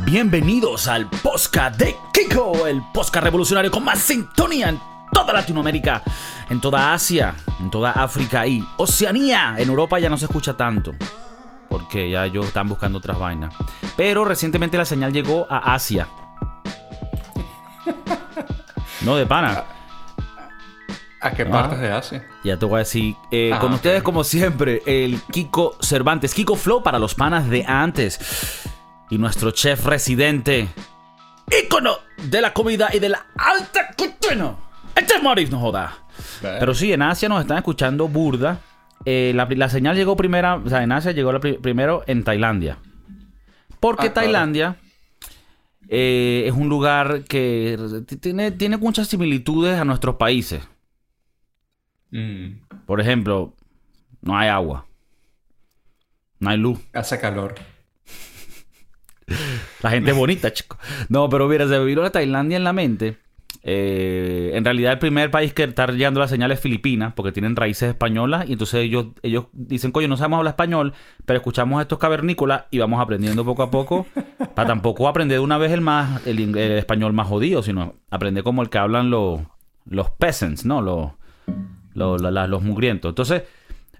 [0.00, 4.80] Bienvenidos al podcast de Kiko, el podcast revolucionario con más sintonía en
[5.12, 6.02] toda Latinoamérica,
[6.48, 9.54] en toda Asia, en toda África y Oceanía.
[9.58, 10.92] En Europa ya no se escucha tanto,
[11.68, 13.54] porque ya ellos están buscando otras vainas.
[13.96, 16.06] Pero recientemente la señal llegó a Asia.
[19.02, 19.64] No, de pana.
[21.20, 22.24] ¿A qué partes de Asia?
[22.44, 23.16] Ya te voy a decir.
[23.32, 26.32] eh, Ah, con ustedes, como siempre, el Kiko Cervantes.
[26.34, 28.67] Kiko Flow para los panas de antes.
[29.10, 30.68] Y nuestro chef residente.
[31.64, 34.54] ícono de la comida y de la alta cocina.
[34.94, 35.96] El chef Morris, no joda.
[36.42, 38.60] Pero sí, en Asia nos están escuchando burda.
[39.04, 42.24] Eh, la, la señal llegó primera, o sea, en Asia llegó la pri- primero en
[42.24, 42.78] Tailandia.
[43.80, 44.26] Porque Ah, claro.
[44.26, 44.76] Tailandia
[45.88, 47.78] eh, es un lugar que
[48.20, 50.62] tiene, tiene muchas similitudes a nuestros países.
[52.10, 53.54] Mm, Por ejemplo,
[54.20, 54.86] no hay agua.
[56.40, 56.78] No hay luz.
[56.92, 57.54] hace calor.
[59.82, 60.78] La gente bonita, chico.
[61.08, 63.18] No, pero mira, se me vino la Tailandia en la mente.
[63.62, 67.56] Eh, en realidad, el primer país que está llegando la señal es Filipinas, porque tienen
[67.56, 68.48] raíces españolas.
[68.48, 70.94] Y entonces ellos, ellos dicen, coño, no sabemos hablar español,
[71.26, 74.06] pero escuchamos a estos cavernícolas y vamos aprendiendo poco a poco.
[74.54, 78.62] para tampoco aprender de una vez el, más, el, español más jodido, sino aprender como
[78.62, 79.40] el que hablan los,
[79.86, 80.82] los peasants, ¿no?
[80.82, 81.12] Los,
[81.94, 83.10] los, los mugrientos.
[83.10, 83.42] Entonces,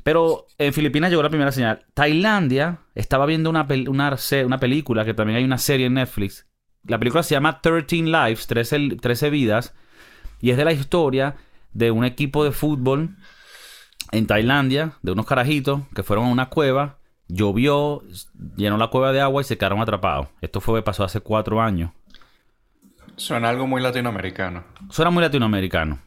[0.03, 1.87] pero en Filipinas llegó la primera señal.
[1.95, 6.47] Tailandia estaba viendo una, pel- una, una película que también hay una serie en Netflix.
[6.85, 9.75] La película se llama 13 Lives, 13, 13 vidas.
[10.41, 11.37] Y es de la historia
[11.73, 13.17] de un equipo de fútbol
[14.13, 16.99] en Tailandia, de unos carajitos que fueron a una cueva.
[17.27, 18.03] Llovió,
[18.57, 20.29] llenó la cueva de agua y se quedaron atrapados.
[20.41, 21.91] Esto fue pasó hace cuatro años.
[23.17, 24.65] Suena algo muy latinoamericano.
[24.91, 25.99] Suena muy latinoamericano.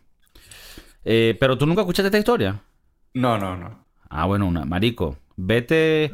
[1.03, 2.62] Eh, pero tú nunca escuchaste esta historia.
[3.13, 3.85] No, no, no.
[4.09, 6.11] Ah, bueno, una, marico, vete.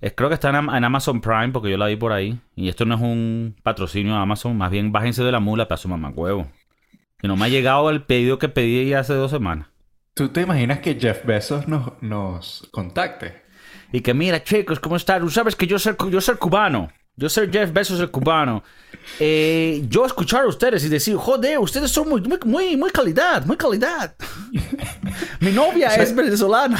[0.00, 2.38] es- creo que está en, Am- en Amazon Prime porque yo la vi por ahí.
[2.56, 5.78] Y esto no es un patrocinio a Amazon, más bien bájense de la mula para
[5.78, 6.46] su mamacuevo.
[7.18, 9.68] Que no me ha llegado el pedido que pedí hace dos semanas.
[10.14, 13.42] ¿Tú te imaginas que Jeff Bezos nos, nos contacte?
[13.92, 15.20] Y que mira, chicos, ¿cómo están?
[15.22, 16.90] Tú sabes que yo soy, yo soy cubano.
[17.18, 18.62] Yo soy Jeff Bezos el cubano.
[19.18, 23.44] Eh, yo escuchar a ustedes y decir, joder, ustedes son muy, muy, muy, muy calidad,
[23.44, 24.14] muy calidad.
[25.40, 26.78] Mi novia es venezolana.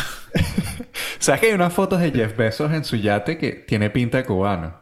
[1.18, 4.24] ¿Sabes que hay unas fotos de Jeff Bezos en su yate que tiene pinta de
[4.24, 4.80] cubano?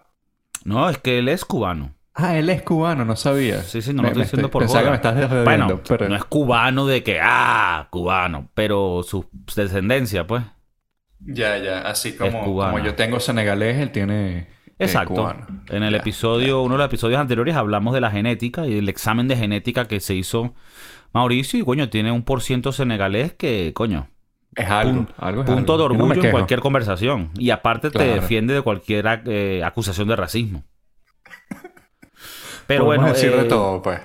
[0.64, 1.94] No, es que él es cubano.
[2.12, 3.62] Ah, él es cubano, no sabía.
[3.62, 5.00] Sí, sí, no Me- lo estoy me diciendo por Pensaba joda.
[5.00, 6.08] que me estás Bueno, pero...
[6.10, 10.42] no es cubano de que, ah, cubano, pero su descendencia, pues.
[11.20, 11.80] Ya, ya.
[11.80, 14.54] Así como, como yo tengo senegalés, él tiene...
[14.78, 15.34] Exacto.
[15.68, 19.26] En el episodio, uno de los episodios anteriores hablamos de la genética y el examen
[19.28, 20.54] de genética que se hizo
[21.14, 24.08] Mauricio y, coño, tiene un por ciento senegalés que, coño,
[24.54, 24.92] Es algo.
[25.06, 27.30] Pun- algo es punto de no orgullo en cualquier conversación.
[27.38, 30.64] Y aparte te defiende de cualquier eh, acusación de racismo.
[32.66, 34.00] Pero Podemos bueno, decir de eh, todo, pues.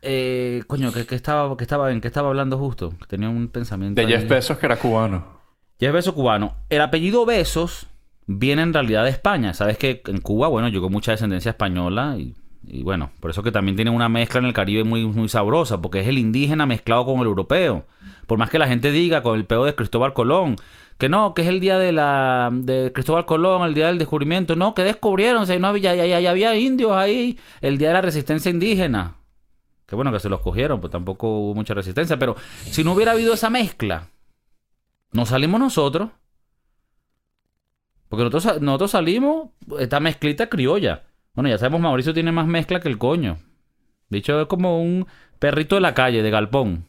[0.00, 2.92] eh, coño, ¿qué, qué estaba, qué estaba, ¿en qué estaba hablando justo?
[3.06, 4.12] Tenía un pensamiento De ahí.
[4.14, 5.40] Jeff Bezos que era cubano.
[5.78, 6.56] Jeff Bezos cubano.
[6.70, 7.86] El apellido Bezos
[8.26, 9.54] viene en realidad de España.
[9.54, 12.34] Sabes que en Cuba, bueno, llegó mucha descendencia española y,
[12.82, 16.00] bueno, por eso que también tiene una mezcla en el Caribe muy, muy sabrosa, porque
[16.00, 17.86] es el indígena mezclado con el europeo.
[18.26, 20.56] Por más que la gente diga con el pedo de Cristóbal Colón,
[20.98, 24.54] que no, que es el día de la de Cristóbal Colón, el día del descubrimiento,
[24.54, 28.50] no, que descubrieron, si no había, ya había indios ahí, el día de la resistencia
[28.50, 29.16] indígena.
[29.86, 32.36] Que bueno que se los cogieron, pues tampoco hubo mucha resistencia, pero
[32.70, 34.08] si no hubiera habido esa mezcla,
[35.12, 36.10] no salimos nosotros.
[38.12, 39.48] Porque nosotros, nosotros salimos
[39.80, 41.04] esta mezclita criolla.
[41.32, 43.38] Bueno, ya sabemos, Mauricio tiene más mezcla que el coño.
[44.10, 45.06] Dicho, es como un
[45.38, 46.84] perrito de la calle, de galpón.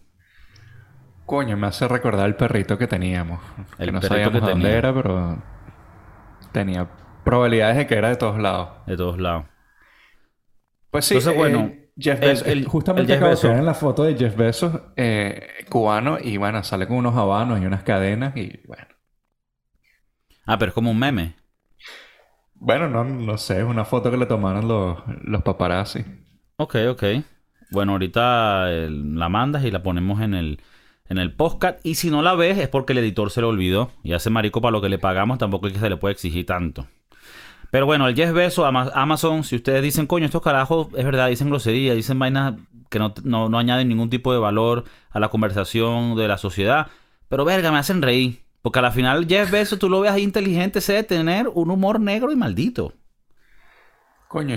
[1.26, 3.40] Coño, me hace recordar el perrito que teníamos.
[3.80, 5.42] El que no perrito sabíamos que dónde era, pero
[6.52, 6.90] tenía
[7.24, 8.70] probabilidades de que era de todos lados.
[8.86, 9.46] De todos lados.
[10.92, 13.52] Pues sí, Entonces, eh, bueno, Jeff el- Bezos, el- justamente el Jeff Bezos.
[13.52, 17.66] en la foto de Jeff Bezos, eh, cubano, y bueno, sale con unos habanos y
[17.66, 18.88] unas cadenas, y bueno.
[20.46, 21.36] Ah, pero es como un meme.
[22.56, 26.06] Bueno, no, no sé, es una foto que le tomaron los, los paparazzi.
[26.58, 27.04] Ok, ok.
[27.72, 30.62] Bueno, ahorita la mandas y la ponemos en el,
[31.10, 31.80] en el podcast.
[31.86, 33.92] Y si no la ves es porque el editor se lo olvidó.
[34.04, 36.46] Y hace marico para lo que le pagamos tampoco es que se le puede exigir
[36.46, 36.88] tanto.
[37.72, 41.30] Pero bueno, el Jeff Bezos, Ama- Amazon, si ustedes dicen, coño, estos carajos, es verdad,
[41.30, 42.54] dicen grosería, dicen vainas
[42.92, 46.88] que no, no, no añaden ningún tipo de valor a la conversación de la sociedad.
[47.30, 48.43] Pero verga, me hacen reír.
[48.64, 51.70] Porque a la final Jeff Bezos, tú lo ves ahí inteligente, se debe tener un
[51.70, 52.94] humor negro y maldito.
[54.30, 54.56] Coño,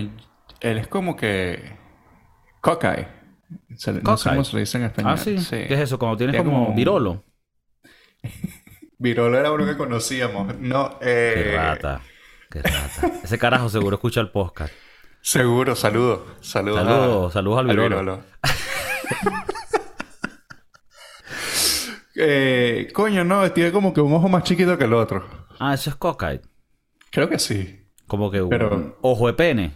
[0.60, 1.76] él es como que...
[2.60, 3.08] Cockeye.
[3.76, 5.12] Se No sé cómo se le dice en español.
[5.14, 5.36] Ah, sí.
[5.50, 5.98] ¿Qué es eso?
[5.98, 7.24] Cuando tienes Tiene como, como- virolo.
[8.98, 10.56] Virolo era uno que conocíamos.
[10.58, 11.32] No, eh...
[11.34, 12.00] Qué rata.
[12.50, 13.12] Qué rata.
[13.22, 14.72] Ese carajo seguro escucha el podcast.
[15.20, 16.20] Seguro, saludos.
[16.40, 16.82] Saludos.
[16.86, 18.22] Saludos, saludos al virolo.
[22.16, 25.24] eh, coño, no, tiene como que un ojo más chiquito que el otro.
[25.58, 26.40] Ah, eso es cockeye.
[27.10, 27.80] Creo que sí.
[28.06, 29.72] Como que un Pero- ojo de pene.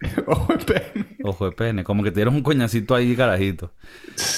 [0.26, 1.06] Ojo de pene.
[1.24, 1.84] Ojo de pene.
[1.84, 3.74] Como que tienes un coñacito ahí, carajito.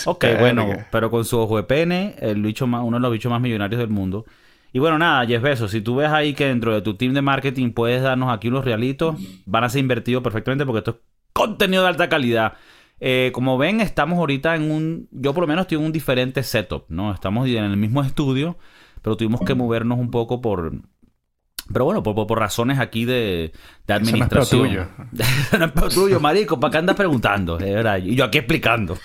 [0.07, 3.31] Ok, bueno, pero con su ojo de pene, el bicho más, uno de los bichos
[3.31, 4.25] más millonarios del mundo.
[4.73, 7.23] Y bueno, nada, Jeff Bezos, si tú ves ahí que dentro de tu team de
[7.23, 9.15] marketing puedes darnos aquí unos realitos,
[9.47, 10.97] van a ser invertidos perfectamente porque esto es
[11.33, 12.55] contenido de alta calidad.
[13.05, 15.09] Eh, como ven, estamos ahorita en un...
[15.11, 17.13] Yo por lo menos estoy en un diferente setup, ¿no?
[17.13, 18.59] Estamos en el mismo estudio,
[19.03, 20.73] pero tuvimos que movernos un poco por...
[21.73, 23.55] Pero bueno, por, por- por razones aquí de, de Eso
[23.89, 24.69] no es administración.
[24.69, 24.87] tuyo.
[25.59, 26.61] no es tuyo, marico.
[26.61, 27.59] ¿Para qué andas preguntando?
[27.59, 27.99] De verdad.
[27.99, 28.97] Y yo aquí explicando.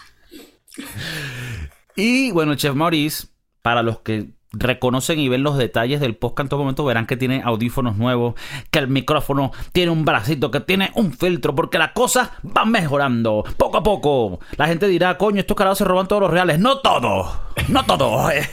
[1.95, 3.27] Y bueno, Chef Maurice,
[3.61, 7.17] para los que reconocen y ven los detalles del podcast en todo momento, verán que
[7.17, 8.35] tiene audífonos nuevos,
[8.71, 13.43] que el micrófono tiene un bracito, que tiene un filtro, porque las cosas van mejorando
[13.57, 14.39] poco a poco.
[14.57, 16.59] La gente dirá, coño, estos carajos se roban todos los reales.
[16.59, 18.31] No todos, no todos.
[18.33, 18.49] eh.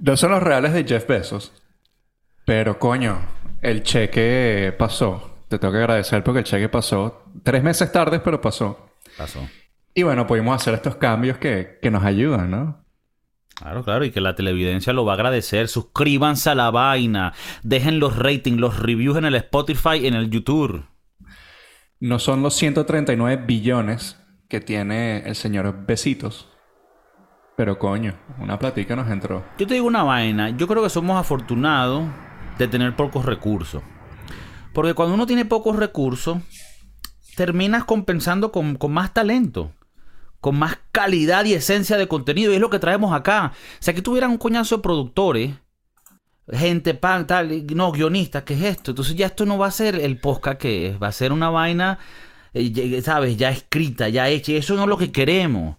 [0.00, 1.52] No son los reales de Jeff Bezos.
[2.44, 3.18] Pero coño,
[3.60, 5.44] el cheque pasó.
[5.48, 7.24] Te tengo que agradecer porque el cheque pasó.
[7.42, 8.88] Tres meses tarde, pero pasó.
[9.18, 9.40] Pasó.
[9.94, 12.79] Y bueno, pudimos hacer estos cambios que, que nos ayudan, ¿no?
[13.60, 15.68] Claro, claro, y que la televidencia lo va a agradecer.
[15.68, 17.34] Suscríbanse a la vaina.
[17.62, 20.82] Dejen los ratings, los reviews en el Spotify en el YouTube.
[21.98, 24.18] No son los 139 billones
[24.48, 26.48] que tiene el señor Besitos.
[27.54, 29.44] Pero coño, una platica nos entró.
[29.58, 30.48] Yo te digo una vaina.
[30.48, 32.04] Yo creo que somos afortunados
[32.56, 33.82] de tener pocos recursos.
[34.72, 36.38] Porque cuando uno tiene pocos recursos,
[37.36, 39.72] terminas compensando con, con más talento.
[40.40, 42.50] Con más calidad y esencia de contenido.
[42.52, 43.52] Y es lo que traemos acá.
[43.54, 45.54] O sea, que tuvieran un coñazo de productores.
[46.50, 47.66] Gente, pan, tal.
[47.74, 48.90] No, guionistas, ¿qué es esto?
[48.92, 51.02] Entonces ya esto no va a ser el podcast que es.
[51.02, 51.98] Va a ser una vaina,
[52.54, 53.36] eh, ya- ¿sabes?
[53.36, 54.52] Ya escrita, ya hecha.
[54.52, 55.76] Y eso no es lo que queremos.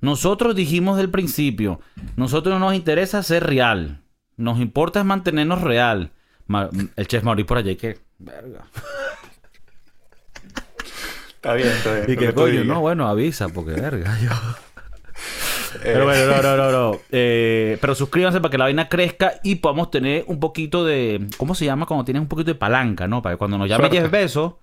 [0.00, 1.80] Nosotros dijimos del principio,
[2.16, 4.02] nosotros no nos interesa ser real.
[4.36, 6.12] Nos importa es mantenernos real.
[6.96, 7.98] El chef Mauricio por allá que...
[8.18, 8.66] Verga.
[11.46, 12.04] Está bien, está bien.
[12.08, 14.18] Y que coño, no, bueno, avisa, porque verga.
[14.18, 14.30] yo-
[15.82, 17.00] Pero bueno, no, no, no, no.
[17.10, 21.26] Eh, pero suscríbanse para que la vaina crezca y podamos tener un poquito de...
[21.36, 21.86] ¿Cómo se llama?
[21.86, 23.20] Cuando tienes un poquito de palanca, ¿no?
[23.22, 24.00] Para que cuando nos llame Suerte.
[24.00, 24.54] Jeff Bezos...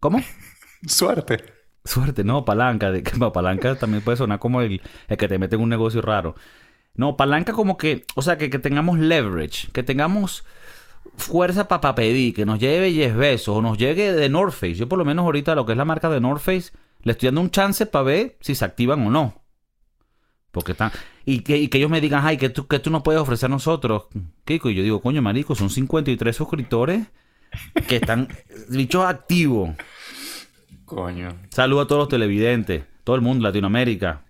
[0.00, 0.22] ¿Cómo?
[0.86, 1.44] Suerte.
[1.84, 2.90] Suerte, no, palanca.
[2.90, 6.00] De, no, palanca también puede sonar como el, el que te mete en un negocio
[6.02, 6.34] raro.
[6.94, 10.44] No, palanca como que, o sea, que, que tengamos leverage, que tengamos
[11.18, 14.74] fuerza para pedir, que nos lleve Jeff Bezos o nos llegue de North Face.
[14.74, 16.72] Yo por lo menos ahorita lo que es la marca de North Face,
[17.02, 19.42] le estoy dando un chance para ver si se activan o no.
[20.50, 20.90] Porque están...
[21.24, 23.46] Y que, y que ellos me digan, ay, que tú, que tú no puedes ofrecer
[23.46, 24.04] a nosotros,
[24.44, 24.70] Kiko.
[24.70, 27.06] Y yo digo, coño, marico, son 53 suscriptores
[27.86, 28.28] que están
[28.70, 29.70] bichos activos.
[30.86, 31.28] Coño.
[31.50, 34.22] Saludo a todos los televidentes, todo el mundo, Latinoamérica.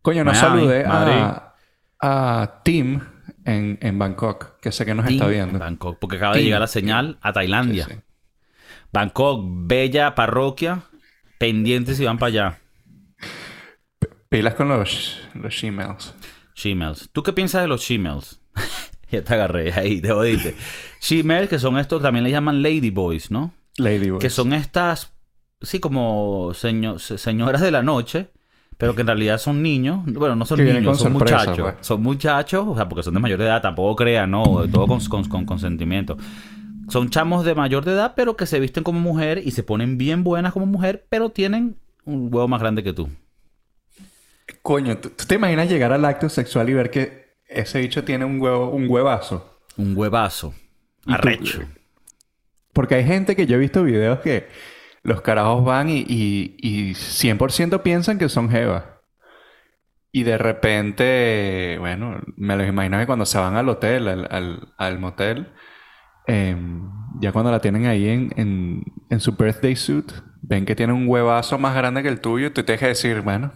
[0.00, 1.54] Coño, no Miami, saludé a,
[2.00, 3.00] a Tim
[3.46, 5.58] en, en Bangkok, que sé que nos está viendo.
[5.58, 8.04] Bangkok, porque acaba de llegar la señal a Tailandia.
[8.92, 10.82] Bangkok, bella parroquia,
[11.38, 12.58] pendientes si van para allá.
[14.28, 16.14] Pilas con los, los Gmails.
[16.54, 17.08] Shemales.
[17.12, 18.40] ¿Tú qué piensas de los shemales?
[19.10, 20.54] ya te agarré ahí, te jodiste.
[21.00, 23.54] Shemales, que son estos, también le llaman ladyboys, ¿no?
[23.76, 24.20] Ladyboys.
[24.22, 25.12] Que son estas,
[25.60, 28.30] sí, como seño- se- señoras de la noche,
[28.78, 30.00] pero que en realidad son niños.
[30.06, 31.58] Bueno, no son niños, son sorpresa, muchachos.
[31.74, 31.86] pues.
[31.86, 34.66] Son muchachos, o sea, porque son de mayor de edad, tampoco crean, ¿no?
[34.70, 36.16] Todo con, con- con consentimiento.
[36.88, 39.98] Son chamos de mayor de edad, pero que se visten como mujer y se ponen
[39.98, 43.08] bien buenas como mujer, pero tienen un huevo más grande que tú.
[44.62, 48.40] Coño, ¿tú, te imaginas llegar al acto sexual y ver que ese bicho tiene un
[48.40, 49.58] huevo, un huevazo?
[49.76, 50.54] Un huevazo.
[51.04, 51.62] Tú- Arrecho.
[52.72, 54.48] Porque hay gente que yo he visto videos que
[55.06, 58.84] los carajos van y, y, y 100% piensan que son jevas.
[60.12, 64.68] Y de repente, bueno, me los imagino que cuando se van al hotel, al, al,
[64.78, 65.52] al motel,
[66.26, 70.92] em, ya cuando la tienen ahí en, en, en su birthday suit, ven que tiene
[70.94, 73.52] un huevazo más grande que el tuyo, tú te dejas decir, bueno,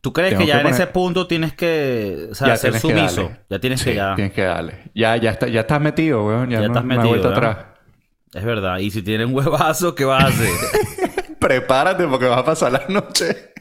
[0.00, 2.74] ¿Tú crees que ya que en poner- ese punto tienes que o sea, ya ser
[2.74, 3.32] sumiso?
[3.50, 4.14] ya tienes Sí, que ya.
[4.14, 4.90] tienes que darle.
[4.94, 6.50] Ya, ya, está, ya estás metido, weón.
[6.50, 7.56] Ya, Ya no, estás no metido, atrás.
[8.34, 8.78] Es verdad.
[8.78, 10.50] Y si tienes un huevazo, ¿qué vas a hacer?
[11.38, 13.52] Prepárate porque vas a pasar la noche.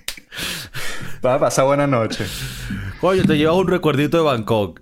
[1.22, 2.26] vas a pasar buena noche.
[3.00, 4.82] Coño, te llevas un recuerdito de Bangkok.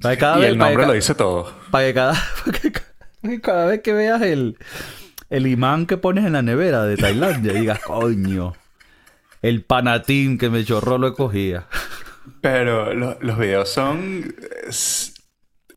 [0.00, 1.52] Para que cada y vez, el nombre lo dice todo.
[1.70, 2.22] para que cada,
[3.42, 4.58] cada vez que veas el,
[5.30, 8.54] el imán que pones en la nevera de Tailandia, digas, coño,
[9.42, 11.66] el panatín que me chorró lo cogía.
[12.40, 14.34] Pero lo- los videos son...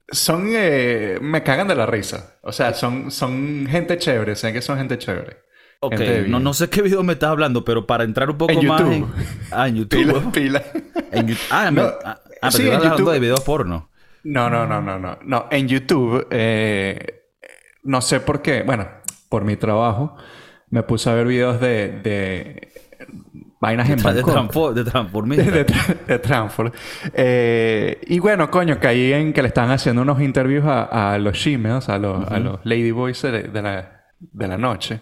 [0.10, 0.46] Son...
[0.50, 2.38] eh, me cagan de la risa.
[2.42, 4.36] O sea, son, son gente chévere.
[4.36, 5.38] Sé que son gente chévere.
[5.82, 8.54] Ok, Gente no, no sé qué video me estás hablando, pero para entrar un poco
[8.54, 8.94] En más YouTube.
[8.94, 9.08] en...
[9.52, 10.32] Ah, en YouTube.
[10.32, 10.64] Pila, pila.
[11.12, 13.14] En Ah, me- No, ah, ah, sí, pero en hablando YouTube.
[13.14, 13.90] de videos porno.
[14.24, 15.20] No, no, no, no, no.
[15.24, 17.24] No, en YouTube, eh,
[17.84, 18.88] no sé por qué, bueno,
[19.30, 20.16] por mi trabajo,
[20.72, 22.72] me puse a ver videos de, de
[23.60, 24.34] vainas en De, Bangkok.
[24.34, 25.44] transfor- de de, transformista.
[25.52, 26.72] de, tra- de Transfor.
[27.14, 31.36] Eh, y bueno, coño, caí en que le están haciendo unos interviews a, a los
[31.38, 35.02] shemales, a los, a los ladyboys de, de la, de la noche.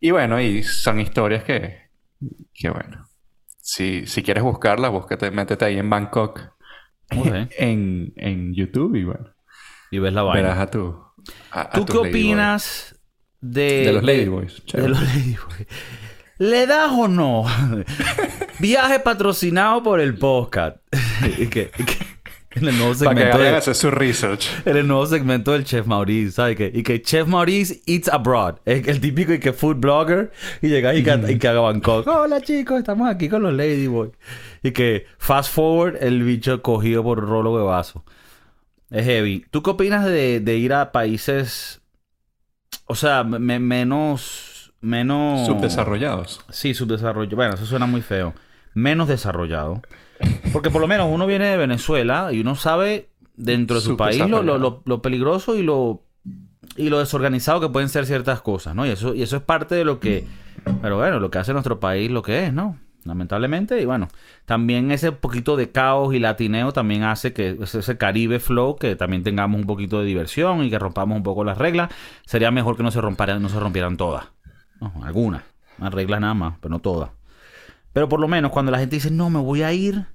[0.00, 1.90] Y bueno, y son historias que,
[2.54, 3.08] que bueno,
[3.60, 6.40] si, si quieres buscarlas, búscate, métete ahí en Bangkok,
[7.16, 7.26] Ok.
[7.58, 9.28] en, en YouTube y bueno,
[9.90, 10.48] Y ves la vaina.
[10.48, 10.96] verás a tu...
[11.50, 12.98] a- a ¿Tú tus qué opinas
[13.40, 13.84] de...
[13.86, 15.66] De los ladyboys, De los ladyboys.
[16.42, 17.44] ¿Le das o no?
[18.58, 20.76] Viaje patrocinado por el podcast.
[21.22, 21.70] Que- que-
[22.54, 24.46] en el nuevo Para que segmento vayan a de- hacer su research.
[24.66, 26.70] En el nuevo segmento del Chef Maurice, ¿sabes qué?
[26.74, 28.56] Y que Chef Maurice eats abroad.
[28.66, 30.32] Es el típico y que food blogger.
[30.60, 32.06] Y llega y, que, y que haga Bangkok.
[32.08, 34.10] Hola chicos, estamos aquí con los Ladyboy.
[34.64, 38.04] Y que fast forward, el bicho cogido por rolo de vaso.
[38.90, 39.46] Es heavy.
[39.52, 41.80] ¿Tú qué opinas de, de ir a países...
[42.86, 44.48] O sea, me- menos...
[44.82, 45.46] Menos...
[45.46, 46.44] Subdesarrollados.
[46.50, 47.34] Sí, subdesarrollo.
[47.36, 48.34] Bueno, eso suena muy feo.
[48.74, 49.80] Menos desarrollado.
[50.52, 54.18] Porque por lo menos uno viene de Venezuela y uno sabe dentro de su país
[54.28, 56.02] lo, lo, lo- peligroso y lo
[56.76, 58.86] y lo desorganizado que pueden ser ciertas cosas, ¿no?
[58.86, 60.26] Y eso, y eso es parte de lo que,
[60.80, 62.78] pero bueno, lo que hace nuestro país lo que es, ¿no?
[63.04, 64.08] Lamentablemente, y bueno,
[64.46, 68.94] también ese poquito de caos y latineo también hace que ese ese Caribe flow, que
[68.96, 71.92] también tengamos un poquito de diversión y que rompamos un poco las reglas.
[72.26, 74.26] Sería mejor que no se rompieran, no se rompieran todas.
[75.02, 75.42] Algunas.
[75.78, 77.10] Reglas nada más, pero no todas.
[77.92, 80.06] Pero por lo menos cuando la gente dice, no, me voy a ir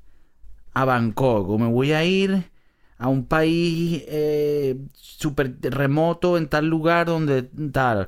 [0.74, 2.50] a Bangkok o me voy a ir
[2.98, 8.08] a un país eh, súper remoto en tal lugar donde tal.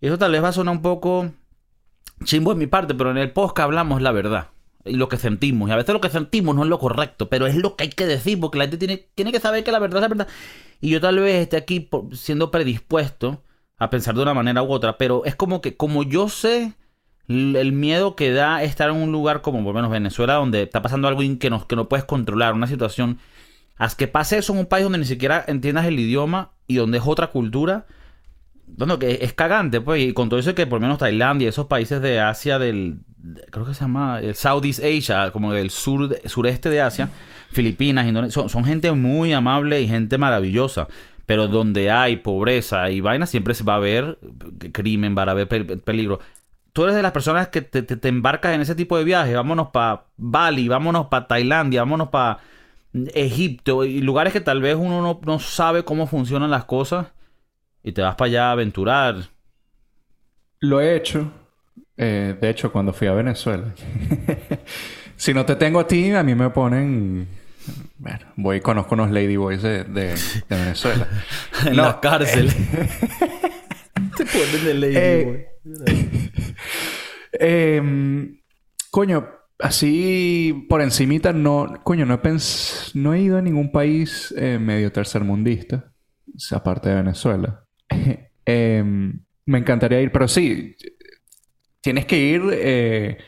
[0.00, 1.30] Eso tal vez va a sonar un poco
[2.24, 4.48] chimbo en mi parte, pero en el podcast hablamos la verdad.
[4.84, 5.68] Y lo que sentimos.
[5.68, 7.90] Y a veces lo que sentimos no es lo correcto, pero es lo que hay
[7.90, 10.28] que decir, porque la gente tiene, tiene que saber que la verdad es la verdad.
[10.80, 13.42] Y yo tal vez esté aquí siendo predispuesto
[13.80, 16.74] a pensar de una manera u otra, pero es como que, como yo sé
[17.28, 20.82] el miedo que da estar en un lugar como por lo menos Venezuela, donde está
[20.82, 23.18] pasando algo que no, que no puedes controlar, una situación,
[23.76, 26.98] haz que pase eso en un país donde ni siquiera entiendas el idioma y donde
[26.98, 27.86] es otra cultura,
[28.66, 31.66] bueno, que es cagante, pues, y con todo eso que por lo menos Tailandia esos
[31.66, 36.16] países de Asia del, de- creo que se llama el Southeast Asia, como del sur,
[36.26, 37.08] sureste de Asia,
[37.50, 40.86] Filipinas, Indonesia, son gente muy amable y gente maravillosa,
[41.30, 44.18] pero donde hay pobreza y vaina siempre se va a ver
[44.72, 46.18] crimen, va a haber pe- peligro.
[46.72, 49.36] Tú eres de las personas que te, te- te embarcas en ese tipo de viajes,
[49.36, 52.38] vámonos para Bali, vámonos para Tailandia, vámonos para
[53.14, 57.08] Egipto y lugares que tal vez uno no, no sabe cómo funcionan las cosas
[57.84, 59.16] y te vas para allá a aventurar.
[60.60, 61.30] Lo he hecho.
[61.96, 63.74] Eh, de hecho, cuando fui a Venezuela.
[65.16, 67.28] si no te tengo a ti, a mí me ponen...
[68.02, 70.16] Bueno, voy y conozco unos ladyboys de, de, de
[70.48, 71.06] Venezuela.
[71.66, 72.48] en No, la cárcel.
[74.16, 74.94] te ponen de ley.
[74.96, 75.46] Eh,
[77.32, 78.40] Em,
[78.90, 79.28] coño,
[79.60, 81.80] así por encimita no...
[81.84, 85.92] Coño, no he, pens- no he ido a ningún país eh, medio tercermundista.
[86.52, 87.64] aparte de Venezuela.
[88.46, 90.74] Em, me encantaría ir, pero sí,
[91.80, 93.18] tienes que ir eh,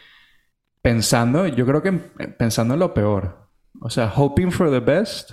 [0.81, 3.42] pensando, yo creo que eh, pensando en lo peor.
[3.83, 5.33] O sea, hoping for the best,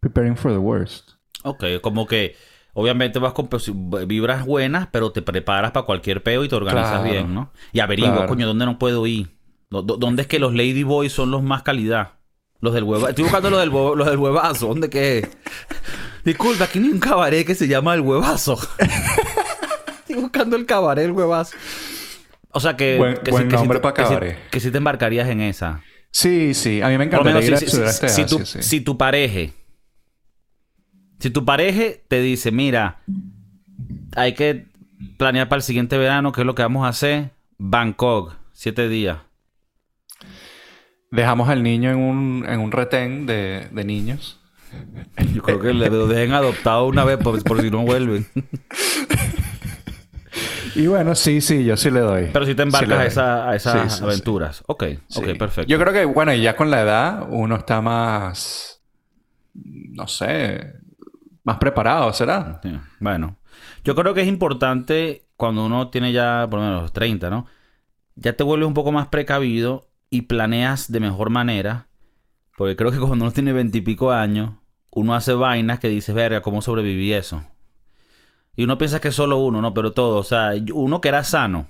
[0.00, 1.10] preparing for the worst.
[1.44, 2.36] Ok, como que
[2.72, 3.70] obviamente vas con pues,
[4.06, 7.04] vibras buenas, pero te preparas para cualquier peo y te organizas Claro.
[7.10, 7.52] bien, ¿no?
[7.72, 8.28] Y averiguas, Claro.
[8.28, 9.36] coño, ¿dónde no puedo ir?
[9.70, 12.12] ¿Dó- dó- ¿Dónde es que los Ladyboys son los más calidad?
[12.60, 13.08] Los del huevazo.
[13.08, 14.68] Estoy buscando los del, los del huevazo.
[14.68, 15.28] ¿Dónde qué es?
[16.24, 18.56] Disculpa, aquí hay un cabaret que se llama El Huevazo.
[19.98, 21.56] Estoy buscando el cabaret El Huevazo.
[22.50, 22.98] O sea que...
[22.98, 24.38] Buen- que buen que nombre te- pa' que sí- cabaret.
[24.50, 25.82] que si te embarcarías en esa.
[26.12, 28.62] Sí, sí, a mí me ir si, tu, sí.
[28.62, 29.50] si tu pareja,
[31.18, 33.00] si tu pareja te dice, mira,
[34.14, 34.66] hay que
[35.16, 37.30] planear para el siguiente verano, ¿qué es lo que vamos a hacer?
[37.56, 39.20] Bangkok, siete días.
[41.10, 44.38] Dejamos al niño en un, en un retén de, de niños.
[45.34, 48.26] Yo creo que le lo dejen adoptado una vez por, por si no vuelven.
[50.74, 52.30] Y bueno, sí, sí, yo sí le doy.
[52.32, 53.06] Pero si te embarcas a, doy.
[53.06, 54.04] esa- a esas Sí, sí, sí.
[54.04, 54.62] aventuras.
[54.66, 54.84] Ok,
[55.16, 55.70] ok, perfecto.
[55.70, 58.82] Yo creo que, bueno, y ya con la edad uno está más,
[59.54, 60.74] no sé,
[61.44, 62.60] más preparado, ¿será?
[63.00, 63.36] Bueno,
[63.84, 67.46] yo creo que es importante cuando uno tiene ya por lo menos los 30, ¿no?
[68.14, 71.88] Ya te vuelves un poco más precavido y planeas de mejor manera.
[72.56, 74.52] Porque creo que cuando uno tiene veintipico años,
[74.90, 77.42] uno hace vainas que dices, verga, ¿cómo sobreviví eso?
[78.56, 79.72] Y uno piensa que es solo uno, ¿no?
[79.72, 81.68] Pero todo, o sea, uno que era sano,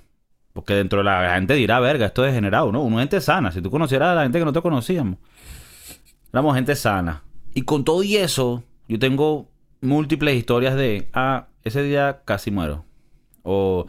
[0.53, 2.81] Porque dentro de la, gente dirá, verga, esto es degenerado, ¿no?
[2.81, 3.51] Uno es gente sana.
[3.51, 5.17] Si tú conocieras a la gente que no te conocíamos.
[6.31, 7.23] Éramos gente sana.
[7.53, 9.49] Y con todo y eso, yo tengo
[9.81, 12.85] múltiples historias de, ah, ese día casi muero.
[13.43, 13.87] O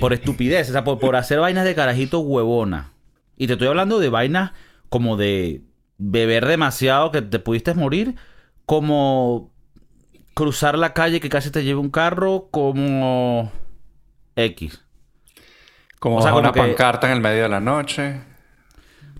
[0.00, 2.92] por estupidez, o sea, por, por hacer vainas de carajito huevona.
[3.36, 4.52] Y te estoy hablando de vainas
[4.88, 5.62] como de
[5.96, 8.16] beber demasiado que te pudiste morir,
[8.66, 9.50] como
[10.38, 13.50] cruzar la calle que casi te lleve un carro, como
[14.36, 14.84] X.
[15.98, 18.20] Como O sea, bajo como una que- pancarta en el medio de la noche.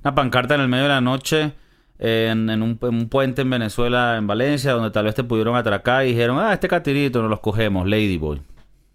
[0.04, 1.52] Una pancarta en el medio de la noche
[1.98, 5.56] en, en un, en un puente en Venezuela, en Valencia, donde tal vez te pudieron
[5.56, 8.40] atracar y dijeron, ah, este catirito nos los cogemos, Ladyboy.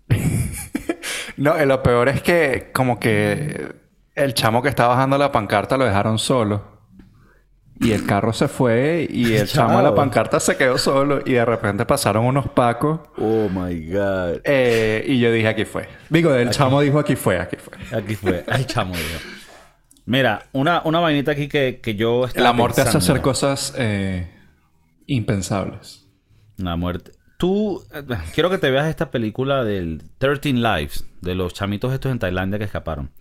[1.35, 3.73] No, y lo peor es que como que
[4.13, 6.72] el chamo que estaba bajando la pancarta lo dejaron solo.
[7.79, 11.33] Y el carro se fue y el chamo de la pancarta se quedó solo y
[11.33, 14.41] de repente pasaron unos pacos Oh my God.
[14.43, 15.87] eh, y yo dije aquí fue.
[16.09, 17.97] Digo, el chamo dijo aquí fue, aquí fue.
[17.97, 18.43] Aquí fue.
[18.47, 18.93] Ay, chamo.
[18.95, 19.21] Dios.
[20.05, 23.73] Mira, una, una vainita aquí que, que yo El estaba amor te hace hacer cosas
[23.77, 24.29] eh,
[25.07, 26.05] impensables.
[26.57, 27.11] La muerte.
[27.37, 28.03] Tú, eh,
[28.33, 32.59] quiero que te veas esta película del 13 Lives, de los chamitos estos en Tailandia
[32.59, 33.11] que escaparon.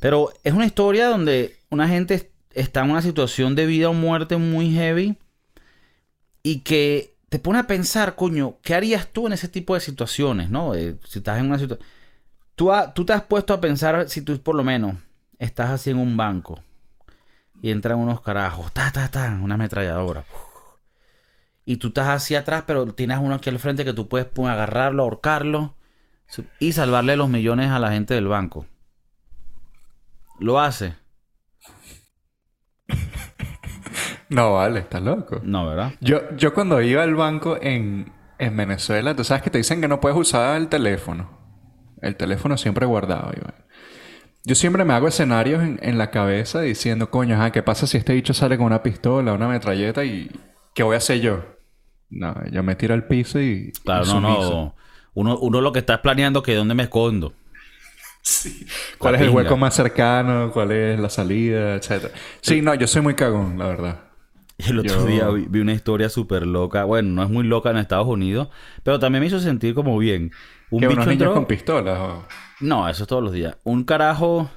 [0.00, 4.36] Pero es una historia donde una gente está en una situación de vida o muerte
[4.36, 5.18] muy heavy
[6.42, 10.50] y que te pone a pensar, coño, ¿qué harías tú en ese tipo de situaciones,
[10.50, 10.74] no?
[10.74, 11.88] Eh, si estás en una situación...
[12.54, 14.96] Tú, tú te has puesto a pensar si tú por lo menos
[15.38, 16.62] estás así en un banco
[17.62, 20.24] y entran unos carajos, ta, ta, ta, una ametralladora.
[21.64, 25.04] Y tú estás hacia atrás, pero tienes uno aquí al frente que tú puedes agarrarlo,
[25.04, 25.74] ahorcarlo
[26.58, 28.66] y salvarle los millones a la gente del banco.
[30.38, 30.96] ¿Lo hace?
[34.28, 35.40] No, vale, estás loco.
[35.44, 35.92] No, ¿verdad?
[36.00, 39.88] Yo, yo cuando iba al banco en, en Venezuela, tú sabes que te dicen que
[39.88, 41.38] no puedes usar el teléfono.
[42.00, 43.54] El teléfono siempre guardado, Iván.
[44.44, 47.98] Yo siempre me hago escenarios en, en la cabeza diciendo, coño, ajá, ¿qué pasa si
[47.98, 50.30] este bicho sale con una pistola, una metralleta y
[50.74, 51.44] qué voy a hacer yo?
[52.08, 53.72] No, yo me tiro al piso y...
[53.84, 54.74] Claro, y no, no.
[55.14, 57.34] Uno, uno lo que está es planeando que dónde me escondo.
[58.98, 60.50] ¿Cuál La es el hueco más cercano?
[60.52, 61.74] ¿Cuál es la salida?
[61.74, 62.14] Etcétera.
[62.40, 64.00] Sí, no, yo soy muy cagón, la verdad.
[64.58, 66.84] El otro Yo- día vi, vi una historia súper loca.
[66.84, 68.48] Bueno, no es muy loca en Estados Unidos,
[68.84, 70.30] pero también me hizo sentir como bien.
[70.70, 71.34] Un que bicho unos niños entró...
[71.34, 71.98] con pistolas.
[71.98, 72.24] o-
[72.60, 73.56] No, eso es todos los días.
[73.64, 74.50] Un carajo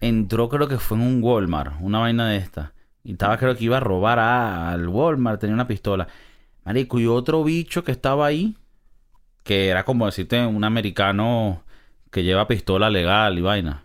[0.00, 2.74] entró, creo que fue en un Walmart, una vaina de esta.
[3.02, 6.06] Y estaba, creo que iba a robar a- al Walmart, tenía una pistola.
[6.64, 8.56] Marico, y otro bicho que estaba ahí,
[9.42, 11.62] que era como decirte un americano
[12.10, 13.84] que lleva pistola legal y vaina.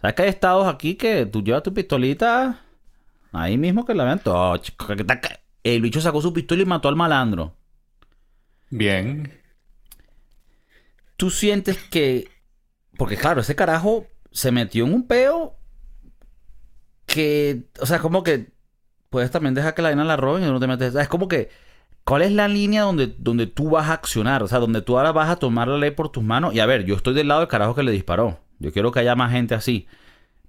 [0.00, 2.60] ¿Sabes que hay estados aquí que tú llevas tu pistolita
[3.32, 4.60] ahí mismo que la vean todo,
[5.62, 7.56] El bicho sacó su pistola y mató al malandro.
[8.70, 9.40] Bien.
[11.16, 12.28] tú sientes que.
[12.96, 15.56] Porque claro, ese carajo se metió en un peo
[17.06, 17.64] que.
[17.80, 18.54] O sea, como que.
[19.10, 20.90] Puedes también dejar que la vaina la roben y no te metes.
[20.90, 21.50] o sea, es como que.
[22.06, 24.44] ¿Cuál es la línea donde, donde tú vas a accionar?
[24.44, 26.54] O sea, donde tú ahora vas a tomar la ley por tus manos.
[26.54, 28.38] Y a ver, yo estoy del lado del carajo que le disparó.
[28.60, 29.88] Yo quiero que haya más gente así.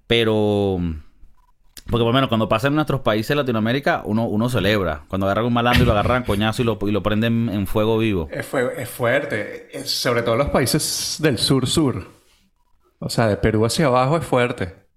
[0.06, 0.78] Pero.
[1.90, 5.02] Porque por lo menos cuando pasa en nuestros países de Latinoamérica, uno, uno celebra.
[5.08, 7.98] Cuando agarran un malandro y lo agarran coñazo y lo, y lo prenden en fuego
[7.98, 8.28] vivo.
[8.30, 9.68] Es, es fuerte.
[9.84, 12.06] Sobre todo los países del sur-sur.
[13.00, 14.87] O sea, de Perú hacia abajo es fuerte.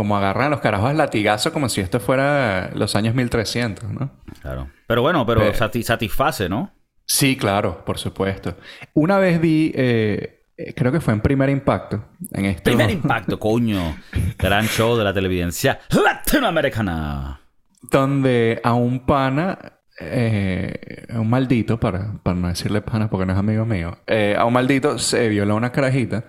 [0.00, 4.10] Como agarran a los carajos al latigazo como si esto fuera los años 1300, ¿no?
[4.40, 4.70] Claro.
[4.86, 6.72] Pero bueno, pero Pe- sati- satisface, ¿no?
[7.04, 8.56] Sí, claro, por supuesto.
[8.94, 13.38] Una vez vi, eh, eh, creo que fue en Primer Impacto, en esto, Primer impacto,
[13.38, 13.94] coño.
[14.38, 17.42] Gran show de la televidencia latinoamericana.
[17.90, 19.58] donde a un pana,
[20.00, 24.46] eh, un maldito, para, para no decirle pana porque no es amigo mío, eh, a
[24.46, 26.24] un maldito se violó una carajita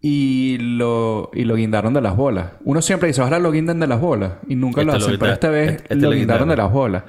[0.00, 2.52] y lo, y lo guindaron de las bolas.
[2.64, 5.18] Uno siempre dice, ojalá lo guinden de las bolas y nunca lo Este lo hacen,
[5.18, 7.04] pero esta vez este- este lo lo guindaron de las bolas.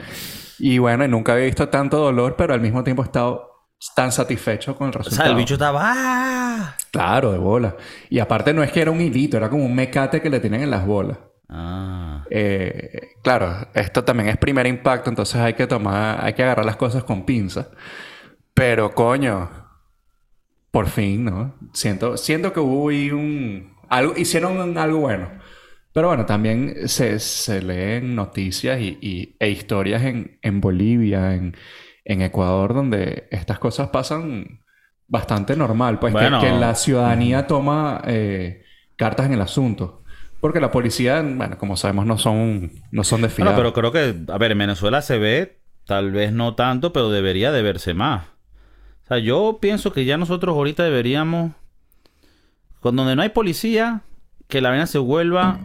[0.59, 3.51] Y bueno, y nunca había visto tanto dolor, pero al mismo tiempo he estado
[3.95, 5.23] tan satisfecho con el O resultado.
[5.23, 5.81] sea, el bicho estaba...
[5.85, 6.75] ¡Ah!
[6.91, 7.75] Claro, de bola.
[8.09, 10.63] Y aparte no es que era un hilito, era como un mecate que le tienen
[10.63, 11.19] en las bolas.
[11.49, 12.23] Ah.
[12.31, 16.75] Eh, claro, esto también es primer impacto, entonces hay que tomar, hay que agarrar las
[16.77, 17.67] cosas con pinzas.
[18.55, 19.47] Pero coño,
[20.71, 21.55] por fin, ¿no?
[21.73, 23.73] Siento, siento que hubo ahí un...
[23.89, 25.29] Algo, hicieron algo bueno.
[25.93, 31.55] Pero bueno, también se, se leen noticias y, y- e historias en, en Bolivia, en,
[32.05, 34.61] en Ecuador, donde estas cosas pasan
[35.07, 35.99] bastante normal.
[35.99, 38.63] Pues que- la ciudadanía toma eh,
[38.95, 40.03] cartas en el asunto.
[40.39, 43.47] Porque la policía, bueno, como sabemos, no son, no son de fiar.
[43.47, 44.31] Bueno, pero creo que...
[44.31, 48.25] A ver, en Venezuela se ve, tal vez no tanto, pero debería de verse más.
[49.07, 51.53] O sea, yo pienso que ya nosotros ahorita deberíamos...
[52.81, 54.01] con donde no hay policía,
[54.47, 55.59] que la vaina se vuelva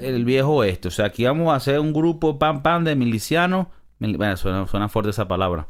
[0.00, 0.88] el viejo oeste.
[0.88, 3.66] O sea, aquí vamos a hacer un grupo pam pam de milicianos.
[3.98, 5.66] Mil- Bueno, suena, suena fuerte esa palabra.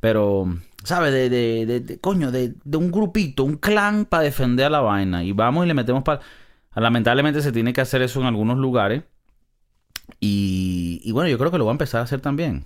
[0.00, 0.46] Pero,
[0.84, 1.12] ¿sabes?
[1.12, 4.80] De, de, de- de- coño, de, de un grupito, un clan para defender a la
[4.80, 5.24] vaina.
[5.24, 6.20] Y vamos y le metemos para...
[6.74, 9.02] Lamentablemente se tiene que hacer eso en algunos lugares.
[10.20, 12.64] Y, y bueno, yo creo que lo voy a empezar a hacer también.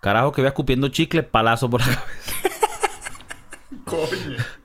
[0.00, 2.34] Carajo que vea escupiendo chicle, palazo por la cabeza.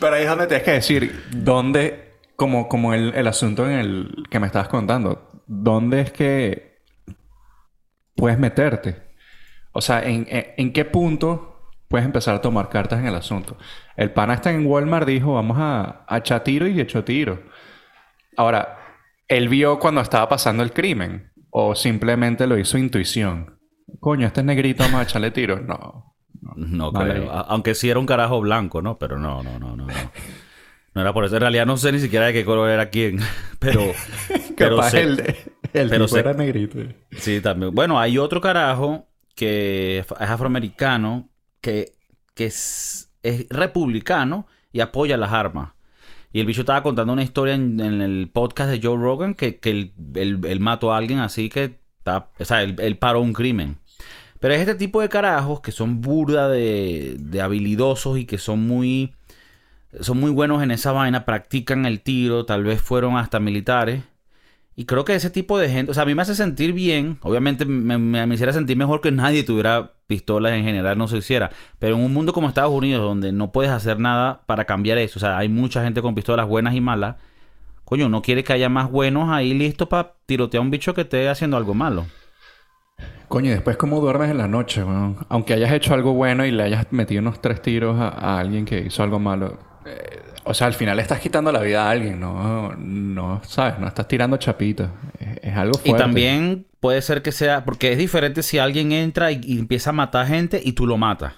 [0.00, 4.26] Pero ahí es donde tienes que decir, ¿dónde, como, como el, el asunto en el
[4.30, 6.78] que me estabas contando, ¿dónde es que
[8.14, 9.02] puedes meterte?
[9.72, 13.56] O sea, ¿en, en, qué punto puedes empezar a tomar cartas en el asunto?
[13.96, 17.42] El pana está en Walmart, dijo, vamos a, a echar tiro y echó tiro.
[18.36, 18.78] Ahora,
[19.26, 21.32] ¿él vio cuando estaba pasando el crimen?
[21.50, 23.53] ¿O simplemente lo hizo intuición?
[24.00, 25.60] Coño, este es negrito, vamos a echarle tiro.
[25.60, 26.14] No.
[26.56, 27.14] No Vale.
[27.14, 27.32] creo.
[27.32, 28.98] Aunque sí era un carajo blanco, ¿no?
[28.98, 29.86] Pero no, no, no, no.
[29.86, 29.94] No,
[30.94, 31.36] No era por eso.
[31.36, 33.18] En realidad no sé ni siquiera de qué color era quién.
[33.58, 33.80] Pero.
[34.56, 35.20] pero Capaz sé- el,
[35.72, 36.78] el pero tipo sé- era negrito.
[37.12, 37.74] Sí, también.
[37.74, 41.28] Bueno, hay otro carajo que es afroamericano
[41.60, 41.92] que,
[42.34, 45.72] que es, es republicano y apoya las armas.
[46.32, 49.58] Y el bicho estaba contando una historia en, en el podcast de Joe Rogan que,
[49.58, 51.80] que él, él- él mató a alguien así que...
[52.04, 53.78] Está, o sea, él, él paró un crimen.
[54.40, 58.66] Pero es este tipo de carajos que son burda de, de habilidosos y que son
[58.66, 59.14] muy...
[60.00, 64.02] Son muy buenos en esa vaina, practican el tiro, tal vez fueron hasta militares.
[64.76, 67.18] Y creo que ese tipo de gente, o sea, a mí me hace sentir bien.
[67.22, 71.18] Obviamente me, me- me hiciera sentir mejor que nadie tuviera pistolas en general, no se
[71.18, 71.50] hiciera.
[71.78, 75.18] Pero en un mundo como Estados Unidos, donde no puedes hacer nada para cambiar eso,
[75.18, 77.16] o sea, hay mucha gente con pistolas buenas y malas.
[77.84, 81.02] Coño, no quiere que haya más buenos ahí listos para tirotear a un bicho que
[81.02, 82.06] esté haciendo algo malo.
[83.28, 85.18] Coño, y después cómo duermes en la noche, weón?
[85.28, 88.64] Aunque hayas hecho algo bueno y le hayas metido unos tres tiros a, a alguien
[88.64, 89.58] que hizo algo malo.
[89.86, 93.78] eh, o sea, al final le estás quitando la vida a alguien, no, no, ¿sabes?
[93.78, 94.90] No estás tirando chapitas.
[95.18, 95.90] Es, es algo fuerte.
[95.90, 99.90] Y también puede ser que sea, porque es diferente si alguien entra y, y empieza
[99.90, 101.32] a matar gente y tú lo matas.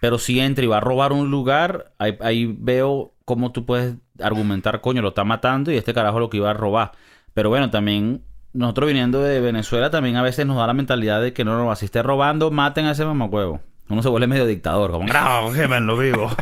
[0.00, 3.96] Pero si entra y va a robar un lugar, ahí, ahí veo cómo tú puedes
[4.22, 6.92] argumentar, coño, lo está matando y este carajo lo que iba a robar.
[7.34, 11.32] Pero bueno, también nosotros viniendo de Venezuela también a veces nos da la mentalidad de
[11.32, 13.60] que no, no, si esté robando, maten a ese mamacuevo.
[13.88, 16.30] Uno se vuelve medio dictador, como, no, lo vivo.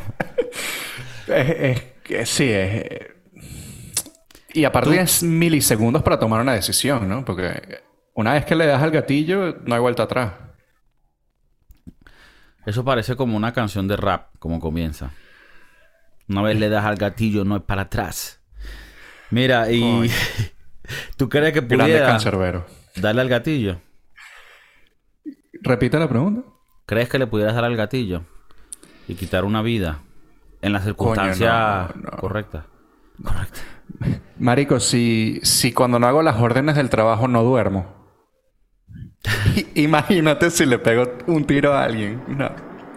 [1.29, 2.75] Es, es que sí, es...
[2.75, 3.17] eh,
[4.55, 7.25] Y aparte tienes milisegundos para tomar una decisión, ¿no?
[7.25, 7.81] Porque
[8.15, 10.33] una vez que le das al gatillo, no hay vuelta atrás.
[12.65, 15.11] Eso parece como una canción de rap, como comienza.
[16.29, 18.41] Una vez le das al gatillo, no es para atrás.
[19.31, 20.11] Mira, y Coño.
[21.17, 22.19] tú crees que pudiera
[22.97, 23.81] darle al gatillo.
[25.63, 26.43] Repite la pregunta.
[26.87, 28.23] ¿Crees que le pudieras dar al gatillo
[29.09, 30.03] y quitar una vida
[30.63, 32.17] en la circunstancia no, no.
[32.19, 32.67] correcta?
[33.23, 33.61] Correcta.
[34.39, 37.97] Marico, si, si cuando no hago las órdenes del trabajo no duermo.
[39.75, 42.23] Imagínate si le pego un tiro a alguien.
[42.29, 42.51] No,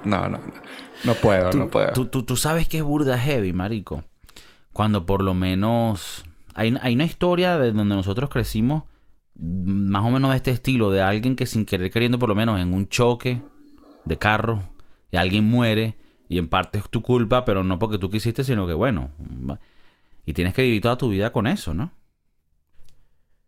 [0.04, 0.38] no, no.
[0.38, 0.59] No,
[1.06, 1.94] no puedo, Tú, no puedo.
[1.94, 4.04] tú- tú- tú sabes que es burda heavy, marico.
[4.74, 6.24] Cuando por lo menos...
[6.56, 8.84] Hay, hay una historia de donde nosotros crecimos
[9.36, 12.60] más o menos de este estilo, de alguien que sin querer queriendo por lo menos
[12.60, 13.42] en un choque
[14.04, 14.64] de carro
[15.12, 15.96] y alguien muere
[16.28, 19.12] y en parte es tu culpa, pero no porque tú quisiste, sino que bueno,
[20.26, 21.92] y tienes que vivir toda tu vida con eso, ¿no?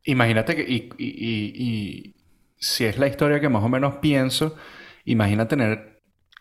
[0.05, 0.61] Imagínate que...
[0.63, 2.15] Y, y- y- y
[2.57, 4.55] si es la historia que más o menos pienso,
[5.05, 5.90] imagina tener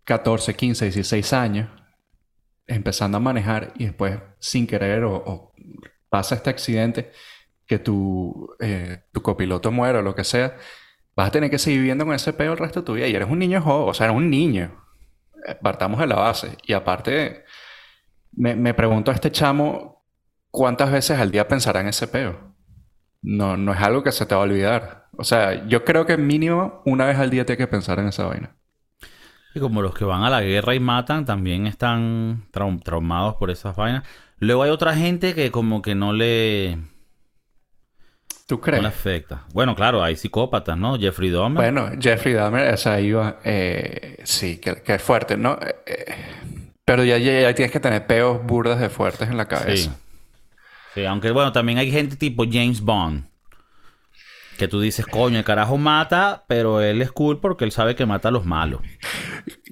[0.05, 1.69] 14, 15, 16 años
[2.67, 5.53] empezando a manejar y después sin querer o,
[6.09, 7.13] pasa este accidente
[7.67, 10.57] que tu, eh, tu copiloto muere o lo que sea,
[11.15, 13.07] vas a tener que seguir viviendo con ese peo el resto de tu vida.
[13.07, 14.85] Y eres un niño joven, o sea, eres un niño.
[15.47, 16.57] Eh, Partamos de la base.
[16.67, 17.45] Y aparte,
[18.33, 20.05] me, me pregunto a este chamo
[20.51, 22.55] cuántas veces al día pensará en ese peo.
[23.23, 25.09] No, no es algo que se te va a olvidar.
[25.17, 28.27] O sea, yo creo que mínimo una vez al día tienes que pensar en esa
[28.27, 28.57] vaina.
[29.55, 33.51] Y como los que van a la guerra y matan, también están trau- traumados por
[33.51, 34.05] esas vainas.
[34.39, 36.79] Luego hay otra gente que como que no le,
[38.47, 38.83] ¿Tú no crees?
[38.83, 39.45] le afecta.
[39.53, 40.99] Bueno, claro, hay psicópatas, ¿no?
[40.99, 41.57] Jeffrey Dahmer.
[41.73, 43.39] Bueno, Jeffrey Dahmer, o sea, iba...
[43.45, 45.59] eh, sí, que, que es fuerte, ¿no?
[45.61, 46.15] Eh, eh,
[46.85, 49.49] pero ya, ya, ya tienes que tener peos burdas de fuertes en la sí.
[49.51, 49.97] cabeza.
[50.95, 53.30] Sí, aunque bueno, también hay gente tipo James Bond.
[54.61, 58.07] Que tú dices, coño, el carajo mata, pero él es cool porque él sabe que
[58.07, 58.81] mata a los malos.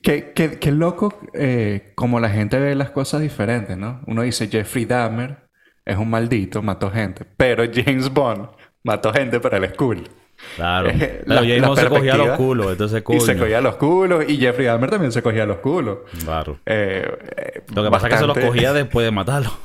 [0.02, 4.00] Qué, qué- qué loco eh, como la gente ve las cosas diferentes, ¿no?
[4.06, 5.48] Uno dice Jeffrey Dahmer
[5.84, 7.24] es un maldito, mató gente.
[7.36, 8.48] Pero James Bond
[8.82, 10.08] mató gente, pero él es cool.
[10.56, 10.88] Claro.
[10.90, 13.40] Eh, Pero la- James Bond se cogía los culos, entonces Y se coño.
[13.40, 14.24] cogía los culos.
[14.28, 15.98] Y Jeffrey Dahmer también se cogía los culos.
[16.24, 16.60] Claro.
[16.64, 17.04] Eh,
[17.36, 19.50] eh, Lo que pasa es que se los cogía después de matarlo.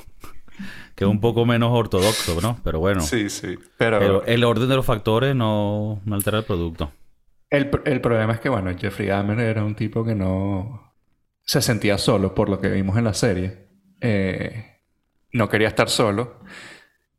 [1.06, 2.60] que es un poco menos ortodoxo, ¿no?
[2.64, 3.02] Pero bueno.
[3.02, 3.58] Sí, sí.
[3.78, 6.92] Pero, Pero el orden de los factores no, no altera el producto.
[7.50, 10.94] el, pr- el problema es que, bueno, Jeffrey Dahmer era un tipo que no
[11.46, 13.68] se sentía solo, por lo que vimos en la serie.
[14.02, 14.78] Eh,
[15.34, 16.40] no quería estar solo.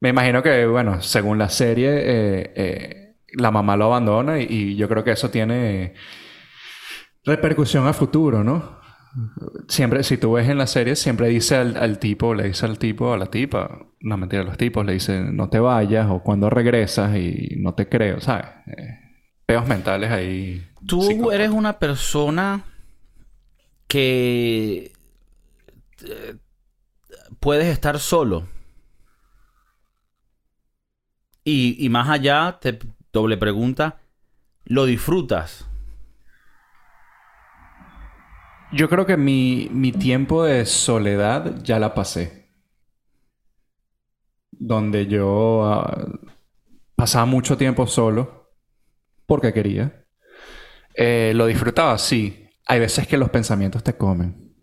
[0.00, 4.76] Me imagino que, bueno, según la serie, eh, eh, la mamá lo abandona y, y
[4.76, 5.94] yo creo que eso tiene
[7.24, 8.78] repercusión a futuro, ¿no?
[9.68, 12.78] Siempre, si tú ves en la serie, siempre dice al, al tipo, le dice al
[12.78, 16.22] tipo, a la tipa, no mentira, a los tipos, le dice, no te vayas o
[16.22, 18.46] cuando regresas y no te creo, ¿sabes?
[18.66, 18.98] Eh,
[19.46, 20.66] peos mentales ahí.
[20.86, 22.64] Tú eres una persona
[23.86, 24.92] que
[26.04, 26.34] eh,
[27.38, 28.48] puedes estar solo.
[31.44, 32.78] Y, y más allá, te
[33.12, 34.00] doble pregunta,
[34.64, 35.68] ¿lo disfrutas?
[38.76, 42.50] Yo creo que mi, mi tiempo de soledad ya la pasé.
[44.52, 46.06] Donde yo ah,
[46.96, 48.52] pasaba mucho tiempo solo
[49.26, 50.06] porque quería.
[50.94, 52.48] Eh, lo disfrutaba, sí.
[52.66, 54.54] Hay veces que los pensamientos te comen.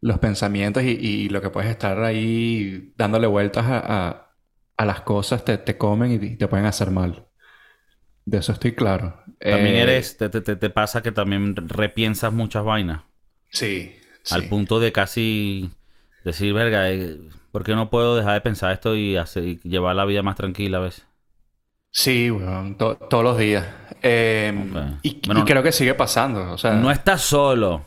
[0.00, 4.24] Los pensamientos y, y lo que puedes estar ahí dándole vueltas a, a-
[4.76, 7.27] a las cosas te, te comen y te pueden hacer mal.
[8.30, 9.14] De eso estoy claro.
[9.40, 13.00] También Eh, eres, te, te- te- te pasa que también repiensas muchas vainas.
[13.50, 13.94] Sí.
[14.30, 14.48] Al sí.
[14.48, 15.70] punto de casi
[16.24, 17.16] decir, verga, eh,
[17.52, 20.36] ¿por qué no puedo dejar de pensar esto y, hacer, y llevar la vida más
[20.36, 21.06] tranquila a veces?
[21.90, 23.64] Sí, weón, to- todos los días.
[24.02, 24.98] Eh, Ok.
[25.02, 26.52] y, Bueno, y creo que sigue pasando.
[26.52, 27.86] O sea, No estás solo.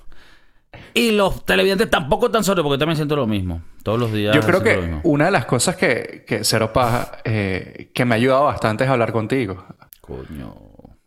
[0.95, 3.61] Y los televidentes tampoco están solos, porque yo también siento lo mismo.
[3.83, 4.33] Todos los días.
[4.35, 5.01] yo creo que mismo.
[5.03, 8.89] una de las cosas que, que Cero Paja, eh, que me ha ayudado bastante es
[8.89, 9.65] hablar contigo.
[10.01, 10.55] Coño.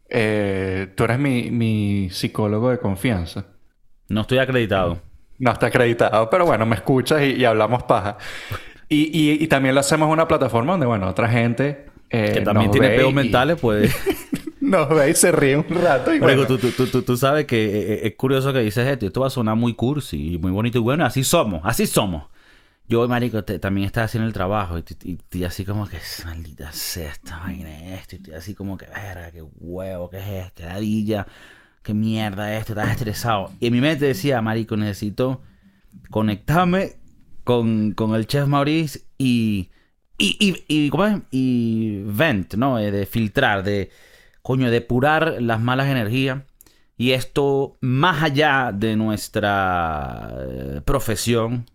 [0.08, 3.46] Eh, tú eres mi, mi psicólogo de confianza.
[4.08, 5.00] No estoy acreditado.
[5.38, 8.18] No está acreditado, pero bueno, me escuchas y, y hablamos paja.
[8.88, 11.86] Y, y- y también lo hacemos en una plataforma donde, bueno, otra gente...
[12.10, 13.94] eh, Que también nos tiene peos mentales, pues.
[14.60, 16.46] Nos ve y se ríe un rato y bueno.
[16.46, 19.04] tú, tú, tú, tú- sabes que eh, es curioso que dices esto.
[19.06, 21.04] Esto va a sonar muy cursi y muy bonito y bueno.
[21.04, 22.24] Así somos, así somos.
[22.86, 26.70] Yo, marico, te- también estaba haciendo el trabajo y, y, y así como que, maldita
[26.72, 28.16] sea esta vaina es esto.
[28.16, 31.26] Y estoy así como que, verga, qué huevo, qué es esto, ladilla,
[31.82, 33.50] qué mierda es esto, estás estresado.
[33.58, 35.40] Y en mi mente decía, marico, necesito
[36.10, 36.96] conectarme
[37.42, 39.70] con, con el chef Maurice y,
[40.18, 42.78] y, y, y, ¿cómo y vent, ¿no?
[42.78, 43.90] Eh, De filtrar, de,
[44.42, 46.42] coño, depurar las malas energías.
[46.98, 51.66] Y esto, más allá de nuestra eh, profesión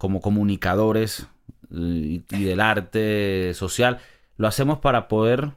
[0.00, 1.26] como comunicadores
[1.70, 3.98] eh, y, y del arte social,
[4.38, 5.52] lo hacemos para poder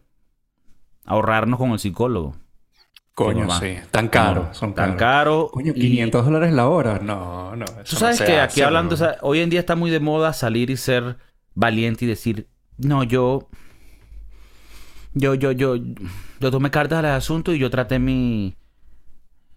[1.06, 2.36] ahorrarnos con el psicólogo.
[3.14, 3.78] Coño, sí.
[3.92, 4.46] Tan caro.
[4.48, 5.00] No, son tan caros.
[5.00, 5.50] caro.
[5.54, 7.00] Coño, y- 500 dólares la hora.
[7.00, 7.66] No, no.
[7.66, 10.02] Tú no sabes que aquí hace, hablando, o sea, hoy en día está muy de
[10.02, 11.18] moda salir y ser
[11.56, 13.48] valiente y decir, no, yo,
[15.14, 18.56] yo, yo, yo, yo tomé cartas al asunto y yo traté mi,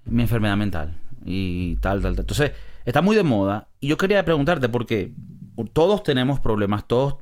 [0.05, 2.23] mi enfermedad mental y tal, tal, tal.
[2.23, 2.53] Entonces,
[2.87, 5.13] está muy de moda y yo quería preguntarte porque
[5.73, 7.17] todos tenemos problemas, todos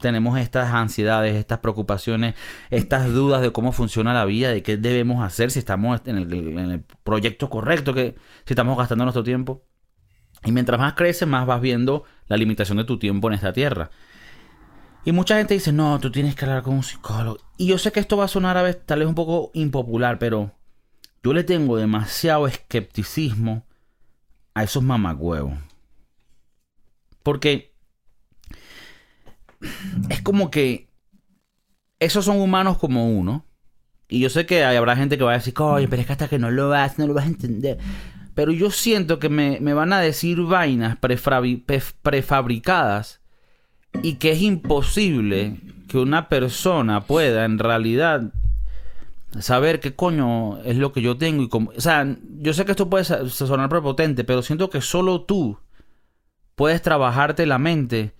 [0.00, 2.34] tenemos estas ansiedades, estas preocupaciones,
[2.70, 6.32] estas dudas de cómo funciona la vida, de qué debemos hacer, si estamos en el,
[6.32, 9.62] en el proyecto correcto, que si estamos gastando nuestro tiempo.
[10.44, 13.90] Y mientras más creces, más vas viendo la limitación de tu tiempo en esta tierra.
[15.04, 17.38] Y mucha gente dice, no, tú tienes que hablar con un psicólogo.
[17.56, 20.18] Y yo sé que esto va a sonar a veces tal vez un poco impopular,
[20.18, 20.52] pero
[21.22, 23.64] yo le tengo demasiado escepticismo
[24.60, 25.54] a esos mamagüevos.
[27.22, 27.72] Porque
[30.08, 30.88] es como que
[31.98, 33.44] esos son humanos como uno.
[34.08, 36.28] Y yo sé que habrá gente que va a decir, oye, pero es que hasta
[36.28, 37.78] que no lo hagas, no lo vas a entender.
[38.34, 40.98] Pero yo siento que me, me van a decir vainas
[42.02, 43.20] prefabricadas
[44.02, 48.32] y que es imposible que una persona pueda en realidad
[49.38, 51.70] saber qué coño es lo que yo tengo y cómo...
[51.76, 55.58] O sea, yo sé que esto puede sonar prepotente, pero siento que solo tú
[56.54, 58.12] puedes trabajarte la mente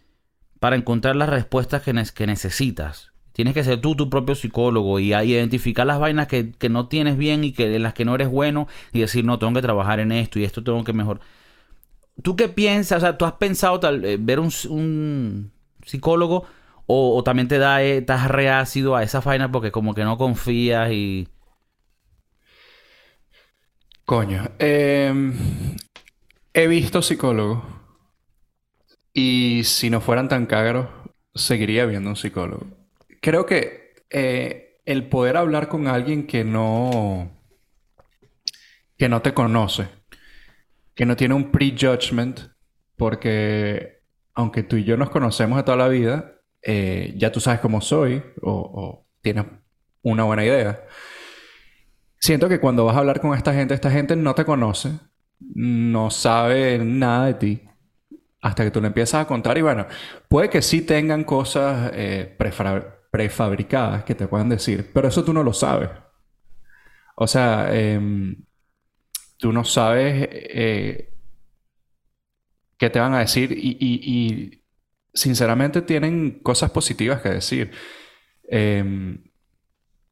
[0.60, 3.12] para encontrar las respuestas que, ne- que necesitas.
[3.32, 7.16] Tienes que ser tú tu propio psicólogo y identificar las vainas que, que no tienes
[7.16, 10.00] bien y que en las que no eres bueno y decir, no, tengo que trabajar
[10.00, 11.20] en esto y esto tengo que mejor.
[12.22, 12.98] ¿Tú qué piensas?
[12.98, 14.50] O sea, ¿tú has pensado tal, eh, ver un
[15.84, 16.44] psicólogo
[16.92, 20.90] o, también te da, eh, estás reácido a esa vaina porque como que no confías
[20.92, 21.28] y...
[24.04, 24.50] Coño.
[24.58, 25.12] eh,
[26.52, 27.62] he visto psicólogos.
[29.12, 30.88] Y si no fueran tan caros,
[31.34, 32.66] seguiría viendo un psicólogo.
[33.20, 37.30] Creo que eh, el poder hablar con alguien que no,
[38.96, 39.88] que no te conoce,
[40.94, 42.40] que no tiene un prejudgment,
[42.96, 44.02] porque
[44.34, 47.80] aunque tú y yo nos conocemos de toda la vida, eh, ya tú sabes cómo
[47.80, 49.46] soy o, o tienes
[50.02, 50.84] una buena idea.
[52.18, 54.90] Siento que cuando vas a hablar con esta gente, esta gente no te conoce,
[55.40, 57.62] no sabe nada de ti,
[58.42, 59.86] hasta que tú le empiezas a contar y bueno,
[60.28, 62.36] puede que sí tengan cosas eh,
[63.10, 65.90] prefabricadas que te puedan decir, pero eso tú no lo sabes.
[67.16, 68.44] O sea, em,
[69.36, 71.12] tú no sabes eh,
[72.78, 74.59] qué te van a decir y,
[75.14, 77.70] sinceramente tienen cosas positivas que decir.
[78.48, 79.22] Em,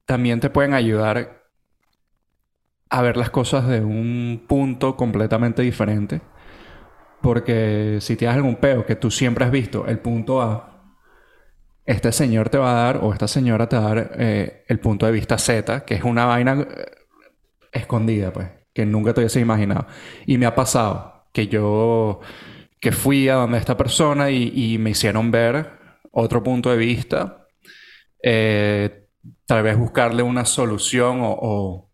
[0.04, 1.44] también te pueden ayudar
[2.90, 6.20] a ver las cosas de un punto completamente diferente.
[7.20, 10.94] Porque si tienes algún peo que tú siempre has visto el punto A,
[11.84, 14.78] este señor te va a dar o esta señora te va a dar eh, el
[14.78, 16.90] punto de vista Z, que es una vaina eh,
[17.72, 19.86] escondida, pues, que nunca te hubiese imaginado.
[20.26, 22.20] Y me ha pasado que yo,
[22.80, 25.78] que fui a donde esta persona y, me hicieron ver
[26.12, 27.46] otro punto de vista,
[28.22, 29.06] eh,
[29.46, 31.88] tal vez buscarle una solución o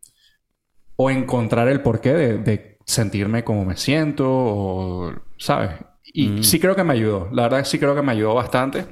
[0.96, 5.70] o encontrar el porqué de, sentirme como me siento, o, ¿sabes?
[6.04, 6.42] Y mm.
[6.42, 7.28] sí creo que me ayudó.
[7.32, 8.84] La verdad sí creo que me ayudó bastante.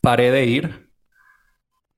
[0.00, 0.90] Paré de ir.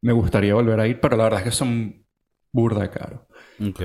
[0.03, 2.05] Me gustaría volver a ir, pero la verdad es que son
[2.53, 3.27] burda caro.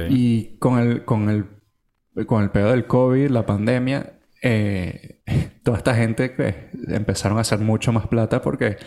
[0.10, 5.24] Y con el, con el, con el pedo del COVID, la pandemia, eh,
[5.64, 8.78] toda esta gente que empezaron a hacer mucho más plata porque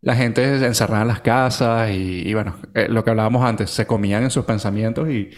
[0.00, 3.86] la gente se encerraba en las casas y, bueno, eh, lo que hablábamos antes, se
[3.86, 5.30] comían en sus pensamientos y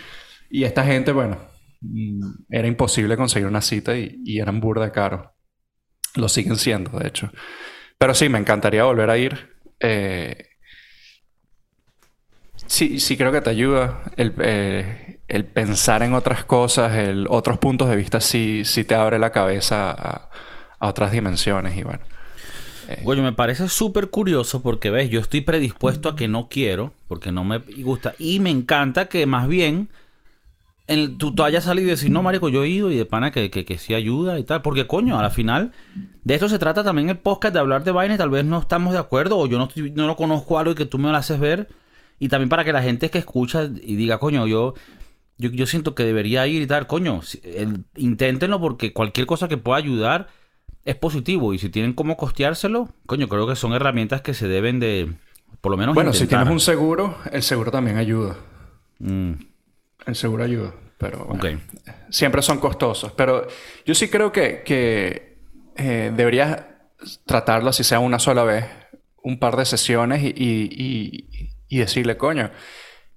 [0.55, 1.37] y esta gente, bueno,
[1.81, 5.35] mm, era imposible conseguir una cita y, eran burda caro.
[6.15, 7.33] Lo siguen siendo, de hecho.
[7.99, 9.57] Pero sí, me encantaría volver a ir.
[9.81, 10.47] Eh,
[12.67, 14.03] sí, sí creo que te ayuda.
[14.17, 19.19] Eh, el, pensar en otras cosas, el, otros puntos de vista, sí, sí te abre
[19.19, 20.31] la cabeza a,
[20.81, 22.05] otras dimensiones y bueno.
[22.89, 23.03] Eh.
[23.23, 27.43] me parece súper curioso porque, ves, yo estoy predispuesto a que no quiero, porque no
[27.45, 28.15] me gusta.
[28.19, 29.89] Y me encanta que más bien
[31.19, 33.51] tú, tú, hayas salido y decir, no, marico, yo he ido y de pana que,
[33.51, 34.63] que, sí ayuda y tal.
[34.63, 35.73] Porque, coño, a la final,
[36.25, 38.59] de esto se trata también el podcast, de hablar de vaina y tal vez no
[38.59, 41.17] estamos de acuerdo o yo no, no lo conozco algo y que tú me lo
[41.17, 41.69] haces ver.
[42.19, 44.75] Y también para que la gente que escucha y diga, coño, yo,
[45.39, 47.21] yo, yo siento que debería ir y tal, coño,
[47.97, 50.29] inténtenlo porque cualquier cosa que pueda ayudar
[50.85, 51.55] es positivo.
[51.55, 55.13] Y si tienen cómo costeárselo, coño, creo que son herramientas que se deben de,
[55.61, 55.95] por lo menos...
[55.95, 58.37] Bueno, si tienes un seguro, el seguro también ayuda.
[58.99, 59.33] Mm.
[60.07, 61.29] El seguro ayuda, pero
[62.11, 63.13] siempre son costosos.
[63.13, 63.47] Pero
[63.87, 65.39] yo sí creo que, que
[65.77, 66.65] eh, deberías
[67.27, 68.67] tratarlo, si sea una sola vez,
[69.23, 71.29] un par de sesiones y,
[71.71, 72.51] decirle, coño,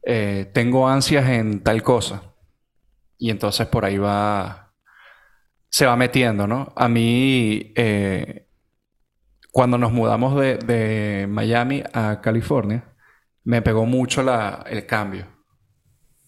[0.09, 2.33] eh, tengo ansias en tal cosa.
[3.17, 4.73] Y entonces por ahí va,
[5.69, 6.71] se va metiendo, ¿no?
[6.77, 8.47] A mí, eh,
[9.51, 12.95] cuando nos mudamos de, de, Miami a California,
[13.43, 15.27] me pegó mucho la, el cambio.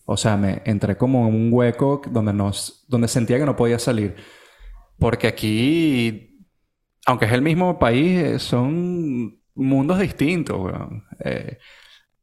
[0.03, 3.79] O sea, me entré como en un hueco donde, nos, donde sentía que no podía
[3.79, 4.17] salir.
[4.97, 6.45] Porque aquí,
[7.05, 10.73] aunque es el mismo país, eh, son mundos distintos,
[11.23, 11.59] eh,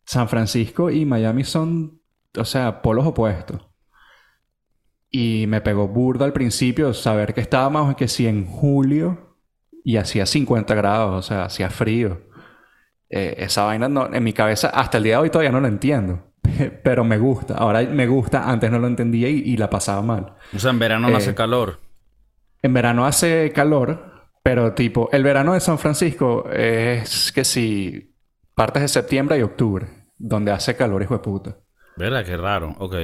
[0.07, 2.01] San Francisco y Miami son,
[2.39, 3.67] o sea, polos opuestos.
[5.11, 9.37] Y me pegó burda al principio saber que estábamos que si en julio
[9.85, 12.23] y hacía 50 grados, o sea, hacía frío.
[13.09, 16.33] Eh, esa vaina en mi cabeza hasta el día de hoy todavía no lo entiendo.
[16.83, 17.55] pero me gusta.
[17.55, 20.35] Ahora me gusta, antes no lo entendía y, la pasaba mal.
[20.55, 21.81] O sea, en verano no hace eh, calor.
[22.63, 28.15] En verano hace calor, pero tipo, el verano de San Francisco es que si
[28.55, 29.87] partes de septiembre y octubre,
[30.19, 31.57] donde hace calor, hijo de puta.
[31.97, 32.25] ¿Verdad?
[32.25, 32.97] Qué raro, ok.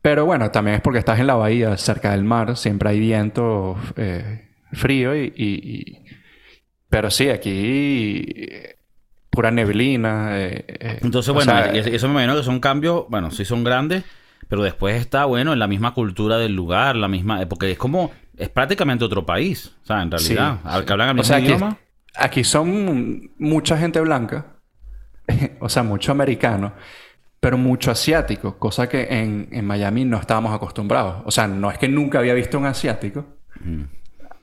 [0.00, 3.76] Pero bueno, también es porque estás en la bahía, cerca del mar, siempre hay viento
[3.96, 6.02] eh, frío y,
[6.88, 8.26] Pero sí, aquí
[9.32, 10.38] pura neblina.
[10.38, 14.04] Eh, eh, Entonces, bueno, eso me imagino que son cambios, bueno, sí son grandes,
[14.46, 17.78] pero después está, bueno, en la misma cultura del lugar, la misma, eh, porque es
[17.78, 21.78] como, es prácticamente otro país, o sea, en realidad, al que hablan el mismo idioma.
[22.14, 24.58] Aquí, son mucha gente blanca,
[25.60, 26.72] o sea, mucho americano,
[27.40, 31.22] pero mucho asiático, cosa que en, en, Miami no estábamos acostumbrados.
[31.24, 33.24] O sea, no es que nunca había visto un asiático.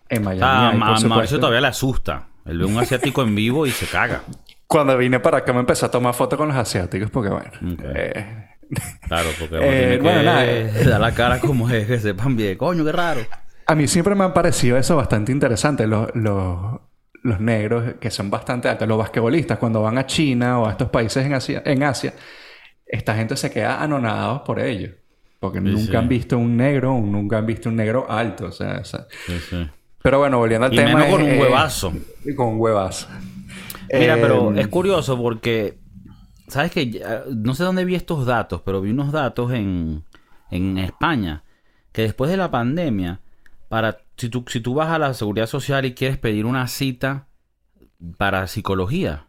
[0.09, 0.41] En Miami.
[0.43, 2.27] Ah, Mauricio todavía le asusta.
[2.45, 4.23] Él ve un asiático en vivo y se caga.
[4.67, 7.51] Cuando vine para acá me empecé a tomar fotos con los asiáticos porque, bueno...
[7.83, 8.47] Eh,
[9.07, 10.45] claro, porque eh, bueno, nada,
[10.89, 12.57] da la cara como es, que sepan bien.
[12.57, 13.21] Coño, qué raro.
[13.65, 15.87] A mí siempre me han parecido eso bastante interesante.
[15.87, 16.79] Los, los,
[17.23, 21.25] negros que son bastante altos, los basquetbolistas, cuando van a China o a estos países
[21.25, 22.13] en Asia, en Asia
[22.85, 24.91] esta gente se queda anonadados por ello.
[25.39, 25.95] Porque Sí, nunca sí.
[25.95, 28.47] han visto un negro, o nunca han visto un negro alto.
[28.47, 29.05] O sea, o sea.
[29.25, 29.69] Sí, sí.
[30.01, 30.95] Pero bueno, volviendo al Y tema.
[30.95, 31.93] menos con un eh, huevazo.
[32.25, 33.07] y con un huevazo.
[33.93, 35.77] Mira, pero Eh, es curioso porque,
[36.47, 36.89] ¿sabes qué?
[36.89, 40.03] Ya- No sé dónde vi estos datos, pero vi unos datos en,
[40.51, 41.43] en España
[41.91, 43.19] que después de la pandemia,
[43.69, 47.27] para si tú, si tú vas a la seguridad social y quieres pedir una cita
[48.17, 49.27] para psicología,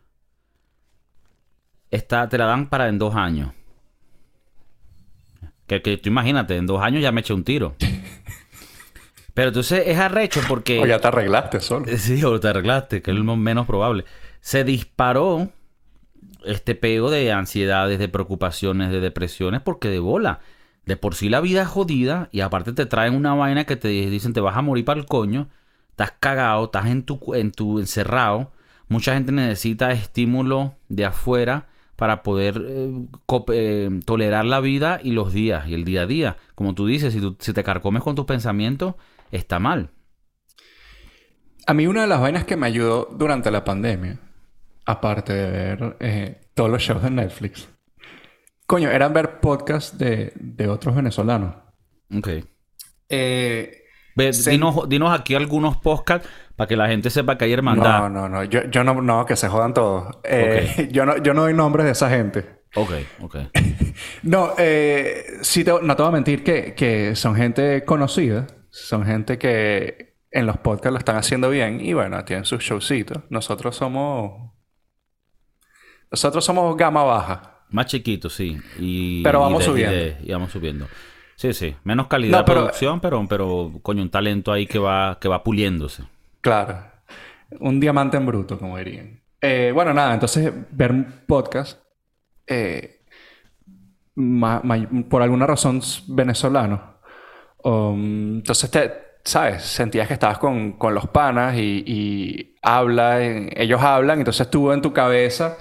[1.91, 3.53] está, te la dan para en dos años.
[5.66, 7.76] Que, que tú imagínate, en dos años ya me eché un tiro.
[9.34, 10.80] Pero entonces es arrecho porque...
[10.80, 11.86] O ya te arreglaste solo.
[11.97, 14.05] Sí, o te arreglaste, que es lo menos probable.
[14.41, 15.51] Se disparó
[16.45, 20.41] este pego de ansiedades, de preocupaciones, de depresiones, porque de bola.
[20.91, 23.86] De por sí la vida es jodida y aparte te traen una vaina que te
[23.88, 25.49] dicen te vas a morir para el coño,
[25.91, 28.51] estás cagado, estás en tu, en tu encerrado.
[28.88, 32.91] Mucha gente necesita estímulo de afuera para poder eh,
[33.53, 36.36] eh, tolerar la vida y los días y el día a día.
[36.57, 38.97] Como tú dices, si, tú- te carcomes con tus pensamientos,
[39.30, 39.91] está mal.
[41.68, 44.18] A mí una de las vainas que me ayudó durante la pandemia,
[44.86, 47.68] aparte de ver eh, todos los shows de Netflix,
[48.70, 51.56] coño, eran ver podcasts de, de otros venezolanos.
[52.16, 52.28] Ok.
[53.08, 53.76] Eh,
[54.14, 57.98] Ve, Se- dinos, dinos aquí algunos podcasts para que la gente sepa que hay hermandad.
[58.02, 58.44] no, no, no.
[58.44, 60.18] Yo, yo no, no, que se jodan todos.
[60.22, 62.60] Eh, yo, no, yo no doy nombres de esa gente.
[62.76, 62.92] Ok,
[63.22, 63.36] ok.
[64.22, 68.46] No, eh, sí te- no te voy a mentir que, que son gente conocida.
[68.70, 73.24] Son gente que en los podcasts lo están haciendo bien y bueno, tienen sus showcitos.
[73.30, 74.52] Nosotros somos...
[76.10, 77.59] Nosotros somos gama baja.
[77.70, 78.58] Más chiquito, sí.
[78.78, 79.96] Y, Pero y vamos y subiendo.
[79.96, 80.86] de- Y, vamos subiendo.
[81.36, 81.74] Sí, sí.
[81.84, 85.28] Menos calidad No, pero- de producción, pero, pero coño, un talento ahí que va, que
[85.28, 86.02] va puliéndose.
[86.40, 86.84] Claro.
[87.60, 89.20] Un diamante en bruto, como dirían.
[89.40, 91.80] Eh, bueno, nada, entonces ver un podcast
[92.46, 93.00] eh,
[94.16, 96.98] ma- ma- por alguna razón venezolano.
[97.62, 98.92] Um, entonces, te,
[99.24, 99.62] ¿sabes?
[99.62, 104.82] Sentías que estabas con, con los panas y, y hablan, ellos hablan, entonces tú en
[104.82, 105.56] tu cabeza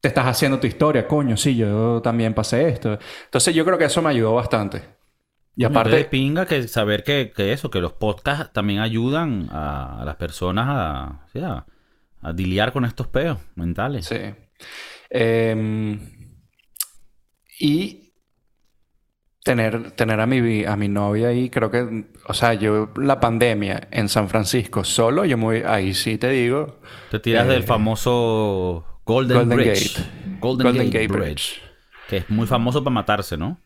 [0.00, 1.06] te estás haciendo tu historia.
[1.06, 2.98] Coño, sí, yo también pasé esto.
[3.24, 4.82] Entonces, yo creo que eso me ayudó bastante.
[5.56, 10.02] Y aparte, de pinga que saber que, que eso, que los podcasts también ayudan a,
[10.02, 11.66] a las personas a, sí, a,
[12.20, 14.06] a lidiar con estos peos mentales.
[14.06, 14.16] Sí.
[15.10, 15.98] Em,
[17.60, 18.12] y
[19.44, 23.88] tener, tener a mi, a mi novia ahí, creo que, o sea, yo la pandemia
[23.90, 26.80] en San Francisco solo, yo muy, ahí sí te digo,
[27.10, 29.96] Te tiras Eh, del famoso Golden, Golden Bridge.
[29.96, 30.08] Gate.
[30.40, 31.24] Golden, Golden Gate, Gate Bridge.
[31.24, 31.62] Bridge.
[32.08, 33.58] Que es muy famoso para matarse, ¿no?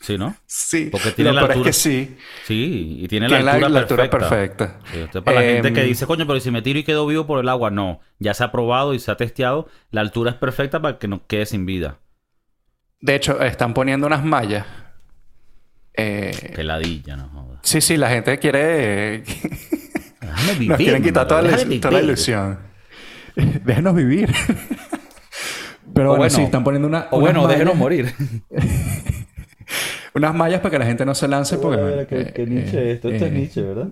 [0.00, 0.34] Sí, ¿no?
[0.46, 2.16] Sí, Porque tiene lo la peor altura- es que sí,
[2.46, 4.28] Sí, y tiene, tiene la altura, la altura perfecta.
[4.80, 4.90] perfecta.
[4.92, 6.82] Sí, esto es para la gente que Em, dice, coño, pero si me tiro y
[6.84, 8.00] quedo vivo por el agua, no.
[8.18, 9.68] Ya se ha probado y se ha testeado.
[9.90, 11.98] La altura es perfecta para que no quede sin vida.
[13.00, 14.66] De hecho, están poniendo unas mallas.
[15.94, 17.60] Eh, Que ladilla, no jodas.
[17.62, 19.22] sí, sí, la gente quiere...
[20.20, 20.68] Déjame vivir.
[20.70, 22.58] Nos quieren quitar toda la, toda la ilusión.
[23.64, 24.32] Déjenos vivir.
[25.94, 28.14] Pero O bueno, bueno, sí, están poniendo una, O bueno, déjenos morir.
[30.14, 31.80] Unas mallas para que la gente no se lance porque...
[31.80, 33.88] bueno, eh, eh, eh, ¿verdad?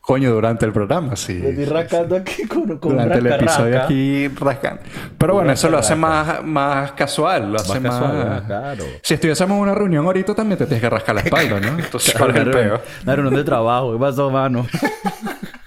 [0.00, 1.38] Coño, durante el programa, sí.
[1.66, 4.80] rascando aquí con, durante el episodio aquí rascando.
[5.18, 7.52] Pero bueno, eso lo hace más, más casual.
[7.52, 8.00] Lo hace más...
[8.00, 8.84] casual, claro.
[9.02, 11.78] Si estuviésemos en una reunión ahorita también te tienes que rascar la espalda, ¿no?
[11.78, 12.80] Entonces, ¿cuál es el peo?
[13.02, 13.92] Una reunión de trabajo.
[13.92, 14.66] ¿Qué pasó, mano?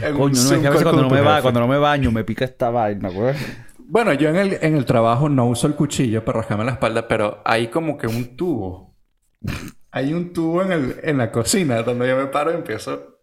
[0.00, 3.34] Coño, no, cuando no, me va, cuando no me baño me pica esta vaina, güey.
[3.78, 7.06] Bueno, yo en el, en el trabajo no uso el cuchillo para rascarme la espalda,
[7.06, 8.96] pero hay como que un tubo.
[9.92, 13.20] Hay un tubo en, el, en la cocina donde yo me paro y empiezo...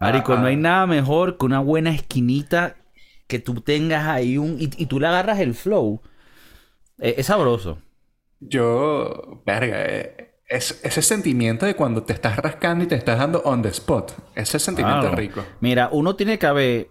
[0.00, 0.40] Marico, Ajá.
[0.40, 2.76] no hay nada mejor que una buena esquinita
[3.26, 4.56] que tú tengas ahí un...
[4.58, 6.00] Y, y tú le agarras el flow.
[6.98, 7.78] Eh, es sabroso.
[8.38, 9.42] Yo...
[9.44, 13.62] Verga, eh, es, ese sentimiento de cuando te estás rascando y te estás dando on
[13.62, 14.12] the spot.
[14.34, 15.16] Ese sentimiento Claro.
[15.16, 15.44] rico.
[15.60, 16.88] Mira, uno tiene que haber...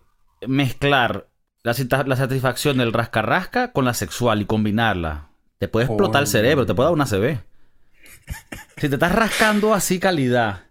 [0.47, 1.27] Mezclar
[1.63, 5.31] la, satisfacción del rasca-rasca con la sexual y combinarla.
[5.57, 7.39] Te puede explotar el cerebro, te puede dar una CB.
[8.77, 10.61] Si te estás rascando así calidad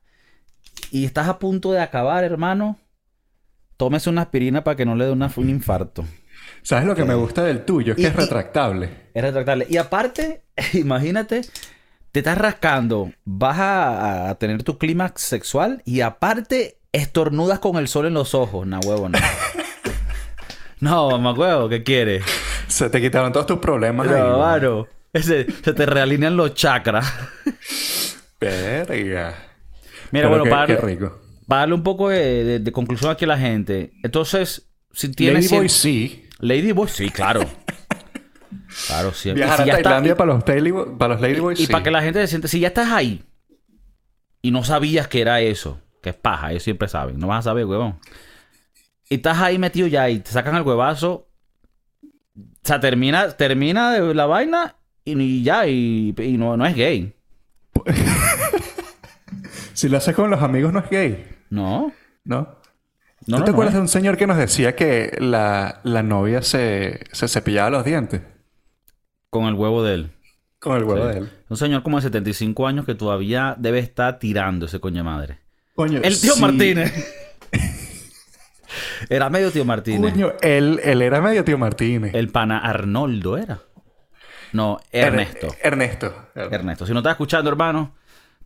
[0.91, 2.79] y estás a punto de acabar, hermano,
[3.77, 6.07] tómese una aspirina para que no le dé una- un infarto.
[6.63, 7.93] ¿Sabes lo que me gusta del tuyo?
[7.93, 9.11] Es que es y- retractable.
[9.13, 9.67] Es retractable.
[9.69, 11.43] Y aparte, imagínate,
[12.13, 17.89] te estás rascando, vas a, a tener tu clímax sexual y aparte estornudas con el
[17.89, 19.19] sol en los ojos, na huevo, no.
[20.81, 22.25] no, mamá huevo, ¿qué quieres?
[22.67, 24.87] Se te quitaron todos tus problemas mano.
[25.13, 27.07] Ese- se te realinean los chakras.
[28.41, 29.35] Verga.
[30.11, 31.19] Mira, Pero bueno, qué, para, qué rico.
[31.47, 33.93] para darle un poco de, de- de conclusión aquí a la gente.
[34.03, 35.47] Entonces, si tienes...
[35.51, 36.29] Ladyboy cien- sí.
[36.41, 37.41] Ladyboy, sí, claro.
[38.87, 39.45] Claro, siempre.
[39.45, 41.73] Viajar a si está- Tailandia para los, Ladyboy- para los Ladyboys, y sí.
[41.73, 43.25] para que la gente se siente, si ya estás ahí
[44.43, 47.51] y no sabías que era eso, que es paja, ellos siempre saben, no vas a
[47.51, 47.99] saber, huevón.
[49.11, 51.29] Y estás ahí metido ya y te sacan el huevazo.
[52.37, 56.75] O sea, termina, termina de la vaina y, y ya, y, y no, no es
[56.77, 57.15] gay.
[59.75, 61.93] Si lo haces con los amigos no es gay, No.
[62.25, 62.59] ¿no?
[63.27, 66.03] No, ¿Tú no, te no acuerdas de un señor que nos decía que la, la
[66.03, 68.23] novia se, se cepillaba los dientes?
[69.31, 70.11] Con el huevo de él.
[70.59, 71.13] Con el huevo Sí.
[71.13, 71.31] de él.
[71.49, 75.39] Un señor como de 75 años que todavía debe estar tirando ese coño de madre.
[75.75, 76.41] Coño, El tío sí.
[76.41, 76.93] Martínez.
[79.09, 80.13] Era medio tío Martínez.
[80.13, 82.15] Coño, él, él era medio tío Martínez.
[82.15, 83.61] El pana Arnoldo era.
[84.53, 85.49] No, Er- Ernesto.
[85.63, 86.15] Ernesto.
[86.35, 86.87] Ernesto.
[86.87, 87.95] Si no estás escuchando, hermano,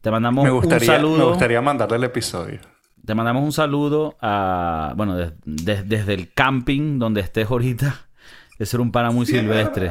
[0.01, 1.19] te mandamos Me gustaría, un saludo.
[1.19, 2.61] me gustaría mandarle el episodio.
[3.05, 4.93] Te mandamos un saludo a.
[4.97, 8.07] Bueno, des- des- desde el camping donde estés ahorita.
[8.59, 9.91] De ser un pana muy silvestre.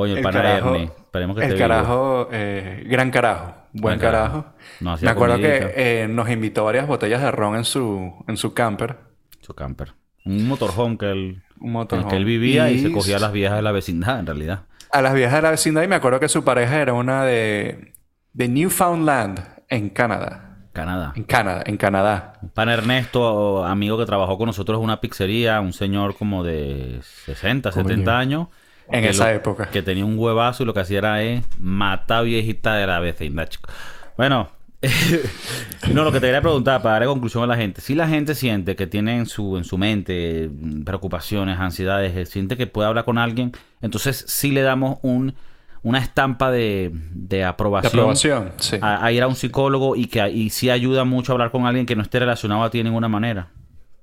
[0.00, 0.84] Oye, el, pana carajo- Ernie.
[0.84, 1.68] Esperemos que El esté vivo.
[1.68, 4.42] carajo, eh, gran carajo, buen carajo.
[4.42, 4.52] carajo.
[4.80, 5.58] No hacía Me acuerdo comidita.
[5.72, 8.96] que eh, nos invitó varias botellas de ron en su, en su camper.
[9.40, 9.92] Su camper.
[10.24, 12.06] Un motorhome que él, Un en motorhome.
[12.06, 14.26] el que él vivía y, Y se cogía a las viejas de la vecindad, en
[14.26, 14.60] realidad.
[14.92, 17.92] A las viejas de la vecindad y me acuerdo que su pareja era una de,
[18.32, 20.46] de Newfoundland en Canadá.
[20.72, 21.12] Canadá.
[21.16, 22.32] En Canadá, en Canadá.
[22.54, 27.70] Pan Ernesto, amigo que trabajó con nosotros en una pizzería, un señor como de 60,
[27.72, 27.88] Coño.
[27.88, 28.48] 70 años.
[28.92, 29.68] En esa lo- época.
[29.70, 33.48] Que tenía un huevazo y lo que hacía era eh, matar viejita de la vecindad,
[33.48, 33.68] chico.
[34.16, 34.50] Bueno,
[35.92, 37.80] no, lo que te quería preguntar para darle conclusión a la gente.
[37.80, 42.26] Si la gente siente que tiene en su, en su mente mm, preocupaciones, ansiedades, eh,
[42.26, 45.34] siente que puede hablar con alguien, entonces sí le damos un,
[45.82, 48.76] una estampa de, de De aprobación, aprobación, sí.
[48.80, 51.66] A, a ir a un psicólogo y que y sí ayuda mucho a hablar con
[51.66, 53.48] alguien que no esté relacionado a ti de ninguna manera.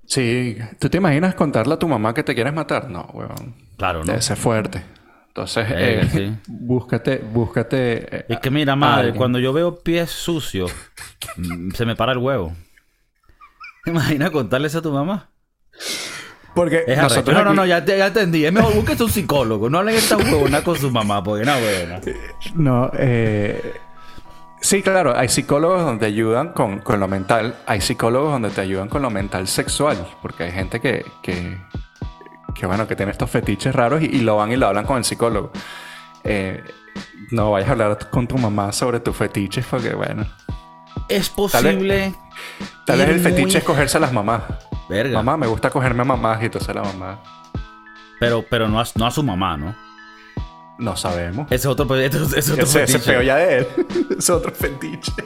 [0.08, 0.58] Sí.
[0.80, 2.90] ¿Tú te imaginas contarle a tu mamá que te quieres matar?
[2.90, 3.54] No, huevón.
[3.78, 4.06] Claro, ¿no?
[4.06, 4.84] Debe ser fuerte.
[5.28, 6.36] Entonces, Eh, eh, sí.
[6.48, 8.16] búscate, búscate...
[8.22, 10.72] eh, Es que mira, madre, cuando yo veo pies sucios,
[11.36, 12.56] mm, se me para el huevo.
[13.84, 15.30] ¿Te imaginas contarle eso a tu mamá?
[16.56, 17.36] Porque Es nosotros.
[17.36, 18.44] No, no, aquí- no, ya, te- ya entendí.
[18.46, 19.70] Es mejor búsquese un psicólogo.
[19.70, 22.02] No hablen esta huevona con su mamá, porque no, huevona.
[22.56, 23.74] No, eh...
[24.60, 28.90] Sí, claro, hay psicólogos donde ayudan con, con lo mental, hay psicólogos donde te ayudan
[28.90, 31.58] con lo mental sexual, porque hay gente que, que,
[32.56, 34.98] que, bueno, que tiene estos fetiches raros y, y lo van y lo hablan con
[34.98, 35.52] el psicólogo.
[36.24, 36.64] Eh,
[37.32, 40.26] no vayas a hablar con tu mamá sobre tus fetiches porque, bueno,
[41.08, 42.14] Es posible.
[42.86, 44.42] tal vez el fetiche muy- es cogerse a las mamás.
[44.90, 45.18] Verga.
[45.22, 47.20] Mamá, me gusta cogerme a mamás y entonces la mamá,
[48.20, 49.76] Pero, pero no, a, no a su mamá, ¿no?
[50.80, 51.48] No sabemos.
[51.48, 53.12] Ese es otro, ese es otro Ese, ese fetiche.
[53.12, 53.68] peo ya de él.
[54.18, 55.12] es otro fetiche.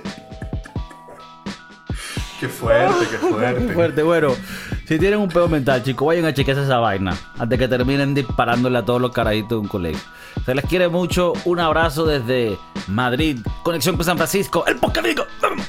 [2.40, 3.74] qué fuerte, qué fuerte.
[3.74, 4.34] Fuerte, bueno.
[4.88, 7.16] Si tienen un pedo mental, chicos, vayan a chequearse esa vaina.
[7.38, 10.02] Antes que terminen disparándole a todos los carajitos de un colegio.
[10.46, 11.34] Se les quiere mucho.
[11.46, 13.40] Un abrazo desde Madrid.
[13.64, 14.66] Conexión con San Francisco.
[14.66, 14.80] El.
[15.42, 15.66] ¡Vamos!